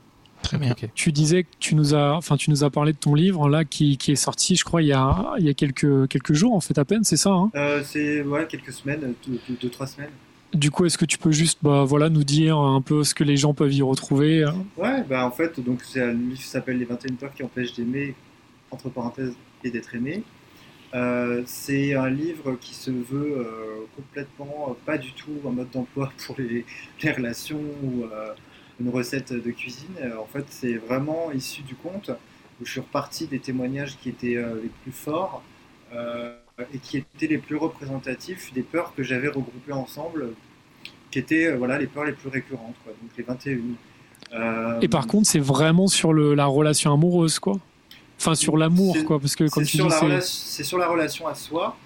[0.47, 0.73] Très bien.
[0.73, 0.89] ok.
[0.95, 3.65] Tu disais que tu nous as, enfin, tu nous as parlé de ton livre là
[3.65, 6.55] qui, qui est sorti, je crois, il y a, il y a quelques, quelques jours
[6.55, 7.31] en fait à peine, c'est ça.
[7.31, 7.51] hein?
[7.55, 10.11] Euh, c'est ouais, quelques semaines, deux, deux, deux, trois semaines.
[10.55, 13.25] du coup, est-ce que tu peux juste, bah, voilà, nous dire un peu ce que
[13.25, 14.51] les gens peuvent y retrouver euh?
[14.77, 17.75] Ouais, bah en fait, donc c'est un livre qui s'appelle Les 21 peurs qui empêchent
[17.75, 18.15] d'aimer,
[18.71, 19.35] entre parenthèses,
[19.65, 20.23] et d'être aimé.
[20.95, 26.13] Euh, c'est un livre qui se veut euh, complètement pas du tout un mode d'emploi
[26.25, 26.65] pour les,
[27.03, 28.29] les relations ou euh,
[28.81, 29.95] une recette de cuisine.
[30.01, 32.11] Euh, en fait, c'est vraiment issu du conte
[32.61, 35.43] où je suis reparti des témoignages qui étaient euh, les plus forts
[35.95, 36.37] euh,
[36.72, 40.31] et qui étaient les plus représentatifs des peurs que j'avais regroupées ensemble,
[41.11, 43.59] qui étaient voilà les peurs les plus récurrentes, quoi, donc les 21.
[44.33, 47.59] Euh, Et par contre, c'est vraiment sur le, la relation amoureuse, quoi.
[48.18, 49.83] Enfin, sur l'amour, quoi, parce que comme tu dis,
[50.22, 51.77] c'est sur la relation à soi,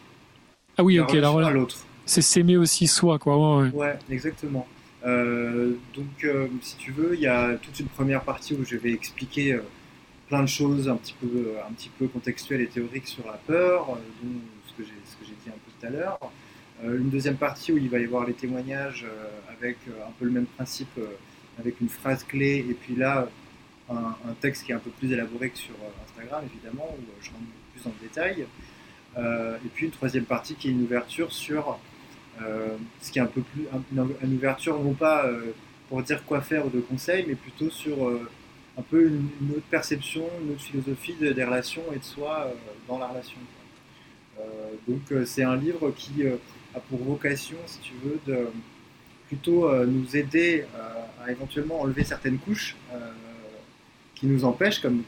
[0.78, 1.76] ah oui, ok, la relation à l'autre.
[2.06, 3.36] c'est s'aimer aussi soi, quoi.
[3.36, 3.70] Ouais, ouais.
[3.74, 4.66] Ouais, exactement.
[5.04, 8.76] Euh, donc, euh, si tu veux, il y a toute une première partie où je
[8.76, 9.62] vais expliquer euh,
[10.28, 14.72] plein de choses un petit peu, un contextuelles et théoriques sur la peur, dont ce
[14.74, 16.18] que j'ai dit un peu tout à l'heure.
[16.82, 19.04] Une deuxième partie où il va y avoir les témoignages
[19.58, 20.98] avec un peu le même principe,
[21.58, 23.28] avec une phrase clé, et puis là,
[23.90, 25.74] un, un texte qui est un peu plus élaboré que sur
[26.06, 27.42] Instagram, évidemment, où je rentre
[27.74, 28.46] plus le détail.
[29.18, 31.78] Et puis une troisième partie qui est une ouverture sur
[33.00, 33.82] ce qui est un peu plus un-
[34.22, 35.52] une, ouverture non pas euh,
[35.88, 38.28] pour dire quoi faire ou de conseils, mais plutôt sur euh,
[38.78, 42.52] un peu une, autre perception, une autre philosophie de- des relations et de soi euh,
[42.88, 43.38] dans la relation.
[44.38, 44.42] Euh,
[44.88, 46.36] donc euh, c'est un livre qui euh,
[46.74, 48.46] a pour vocation, si tu veux, de
[49.28, 52.98] plutôt euh, nous aider euh, à éventuellement enlever certaines couches euh,
[54.14, 55.02] qui nous empêchent, comme,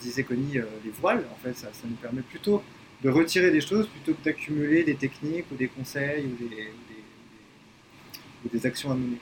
[0.00, 1.24] disait Connie, euh, les voiles.
[1.32, 2.62] En fait, ça nous permet plutôt
[3.04, 6.48] de retirer des choses plutôt que d'accumuler des techniques ou des conseils ou des, ou
[6.48, 9.18] des- ou des- ou des actions à mener.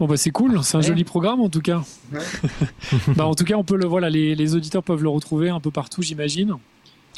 [0.00, 0.86] Bon bah c'est cool, c'est un Ouais.
[0.86, 1.82] joli programme en tout cas.
[2.12, 2.18] Ouais.
[3.16, 5.60] bah en tout cas on peut le voilà les, les auditeurs peuvent le retrouver un
[5.60, 6.54] peu partout j'imagine.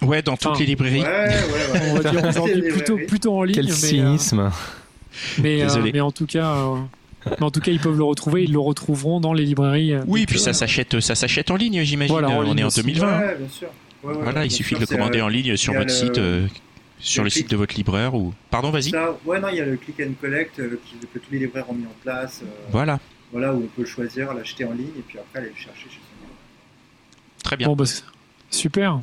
[0.02, 1.00] Ouais, dans toutes Enfin, les librairies.
[1.02, 1.90] Ouais, ouais, ouais.
[1.92, 3.54] On va dire aujourd'hui plutôt plutôt en ligne.
[3.54, 4.50] Quel mais, euh, cynisme.
[5.38, 5.92] mais, euh, Désolé.
[5.92, 6.76] mais en tout cas euh,
[7.26, 9.94] mais en tout cas ils peuvent le retrouver, ils le retrouveront dans les librairies.
[9.94, 12.12] euh, Oui, puis que- ça s'achète, ça s'achète en ligne, j'imagine.
[12.12, 12.82] Voilà, on ligne est en aussi.
[12.82, 13.08] 2020.
[13.08, 13.20] hein.
[13.20, 13.68] Ouais, bien sûr.
[14.04, 16.18] Ouais, Voilà, il suffit sûr, de le commander euh, en ligne sur votre le- site,
[16.18, 16.46] euh,
[16.98, 18.34] sur le le site de votre libraire ou.
[18.50, 18.92] Pardon, vas-y.
[19.24, 21.68] Ouais, non, il y a le click and collect euh, qui- que tous les libraires
[21.70, 22.40] ont mis en place.
[22.42, 22.98] euh, Voilà,
[23.32, 25.84] Voilà, où on peut le choisir, l'acheter en ligne et puis après aller le chercher
[25.84, 26.36] chez son libraire.
[27.42, 27.66] très bien.
[27.68, 27.84] Bon bah
[28.50, 29.00] super.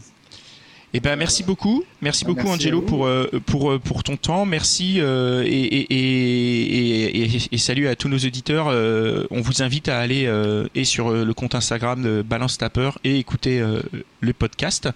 [0.93, 4.45] Eh ben, merci beaucoup, merci beaucoup merci Angelo pour euh, pour euh, pour ton temps.
[4.45, 8.67] Merci euh, et, et, et, et, et salut à tous nos auditeurs.
[8.67, 12.57] Euh, on vous invite à aller euh, et sur euh, le compte Instagram de Balance
[12.57, 13.81] Tapper et écouter euh,
[14.19, 14.89] le podcast.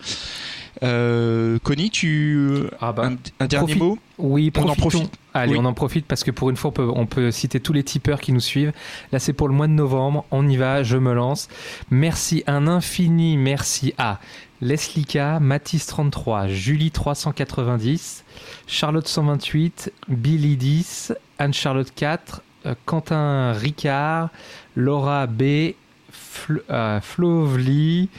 [0.83, 3.97] Euh, Connie, tu Ah bah, un, un dernier profite- mot?
[4.17, 5.09] Oui, On en profite.
[5.33, 5.59] Allez, Oui.
[5.61, 7.83] on en profite parce que pour une fois, on peut, on peut citer tous les
[7.83, 8.71] tipeurs qui nous suivent.
[9.13, 10.25] Là, c'est pour le mois de novembre.
[10.31, 11.47] On y va, je me lance.
[11.89, 14.19] Merci, un infini merci à
[14.61, 18.23] Leslie K, Mathis33, Julie 390,
[18.67, 24.29] Charlotte 128, Billy 10, Anne-Charlotte 4, euh, Quentin Ricard,
[24.75, 25.73] Laura B,
[26.11, 28.09] Fl euh, Flovely,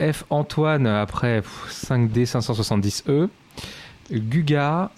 [0.00, 3.28] F Antoine après pff, 5D 570E,
[4.10, 4.90] Guga,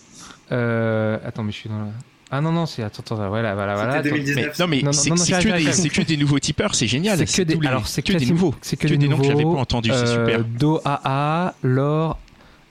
[0.53, 1.91] euh, attends, mais je suis dans la.
[2.33, 2.83] Ah non, non, c'est.
[2.83, 3.97] Attends, attends, voilà, voilà, voilà.
[3.97, 4.17] C'était attends.
[4.17, 4.37] 2019.
[4.69, 5.81] Mais- non mais c'est non, non, c'est j'arrive, que, des- j'arrive.
[5.81, 7.19] c'est que des nouveaux tipeurs, c'est génial.
[7.19, 9.09] C'est que des, les- alors c'est que que, des nouveaux, c'est que, que des, des
[9.09, 10.45] noms que j'avais nouveaux, pas entendus, c'est euh, super.
[10.45, 12.19] Do AA, Laure,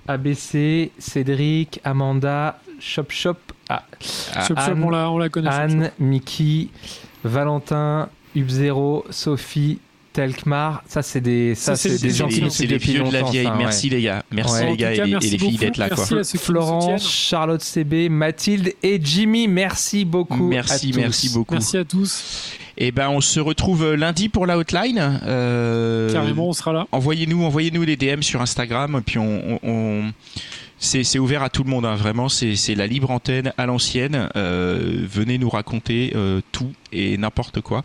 [0.08, 3.36] ABC, Cédric, Amanda, Shop Shop,
[3.68, 5.50] ah, Chop Chop, Anne- on la on la connaît.
[5.50, 6.70] Anne, Mickey,
[7.24, 9.80] Valentin, Ubzero, Sophie,
[10.20, 10.84] Telkmar.
[10.88, 13.46] Ça c'est des, ça, c'est des des c'est vieux de la vieille.
[13.46, 13.58] ça, ouais.
[13.58, 14.72] Merci les gars, merci Ouais.
[14.72, 15.98] les gars cas, les- et les filles d'être là quoi.
[15.98, 17.00] Merci à ceux qui soutiennent.
[17.00, 19.48] Charlotte CB, Mathilde et Jimmy.
[19.48, 20.48] Merci beaucoup.
[20.50, 20.98] Merci, à tous.
[21.00, 21.54] merci beaucoup.
[21.54, 22.52] Merci à tous.
[22.78, 25.20] Et ben on se retrouve lundi pour la hotline.
[25.26, 26.88] Euh, Carrément, on sera là.
[26.92, 30.12] Envoyez-nous, envoyez-nous les DM sur Instagram, puis on, on- on-
[30.82, 32.30] c'est, ouvert à tout le monde, hein, vraiment.
[32.30, 34.30] C'est, c'est la libre antenne à l'ancienne.
[34.38, 37.84] Euh, venez nous raconter euh, tout et n'importe quoi.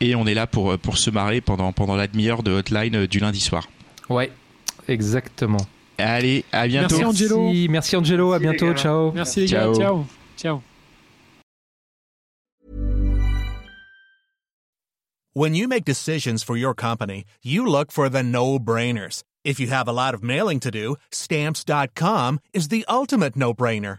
[0.00, 3.06] Et on est là pour pour se marrer pendant pendant la demi-heure de hotline euh,
[3.06, 3.68] du lundi soir.
[4.08, 4.30] Ouais,
[4.88, 5.66] exactement.
[5.98, 6.96] Allez, à bientôt.
[6.96, 7.44] Merci, Angelo.
[7.44, 8.32] Merci, merci Angelo.
[8.32, 8.74] À les bientôt.
[8.74, 9.12] Ciao.
[9.12, 9.72] Merci les Ciao.
[9.72, 9.78] gars.
[9.78, 10.06] Ciao.
[10.36, 10.62] Ciao.
[15.36, 19.24] When you make decisions for your company, you look for the no-brainers.
[19.44, 23.98] If you have a lot of mailing to do, stamps.com is the ultimate no-brainer.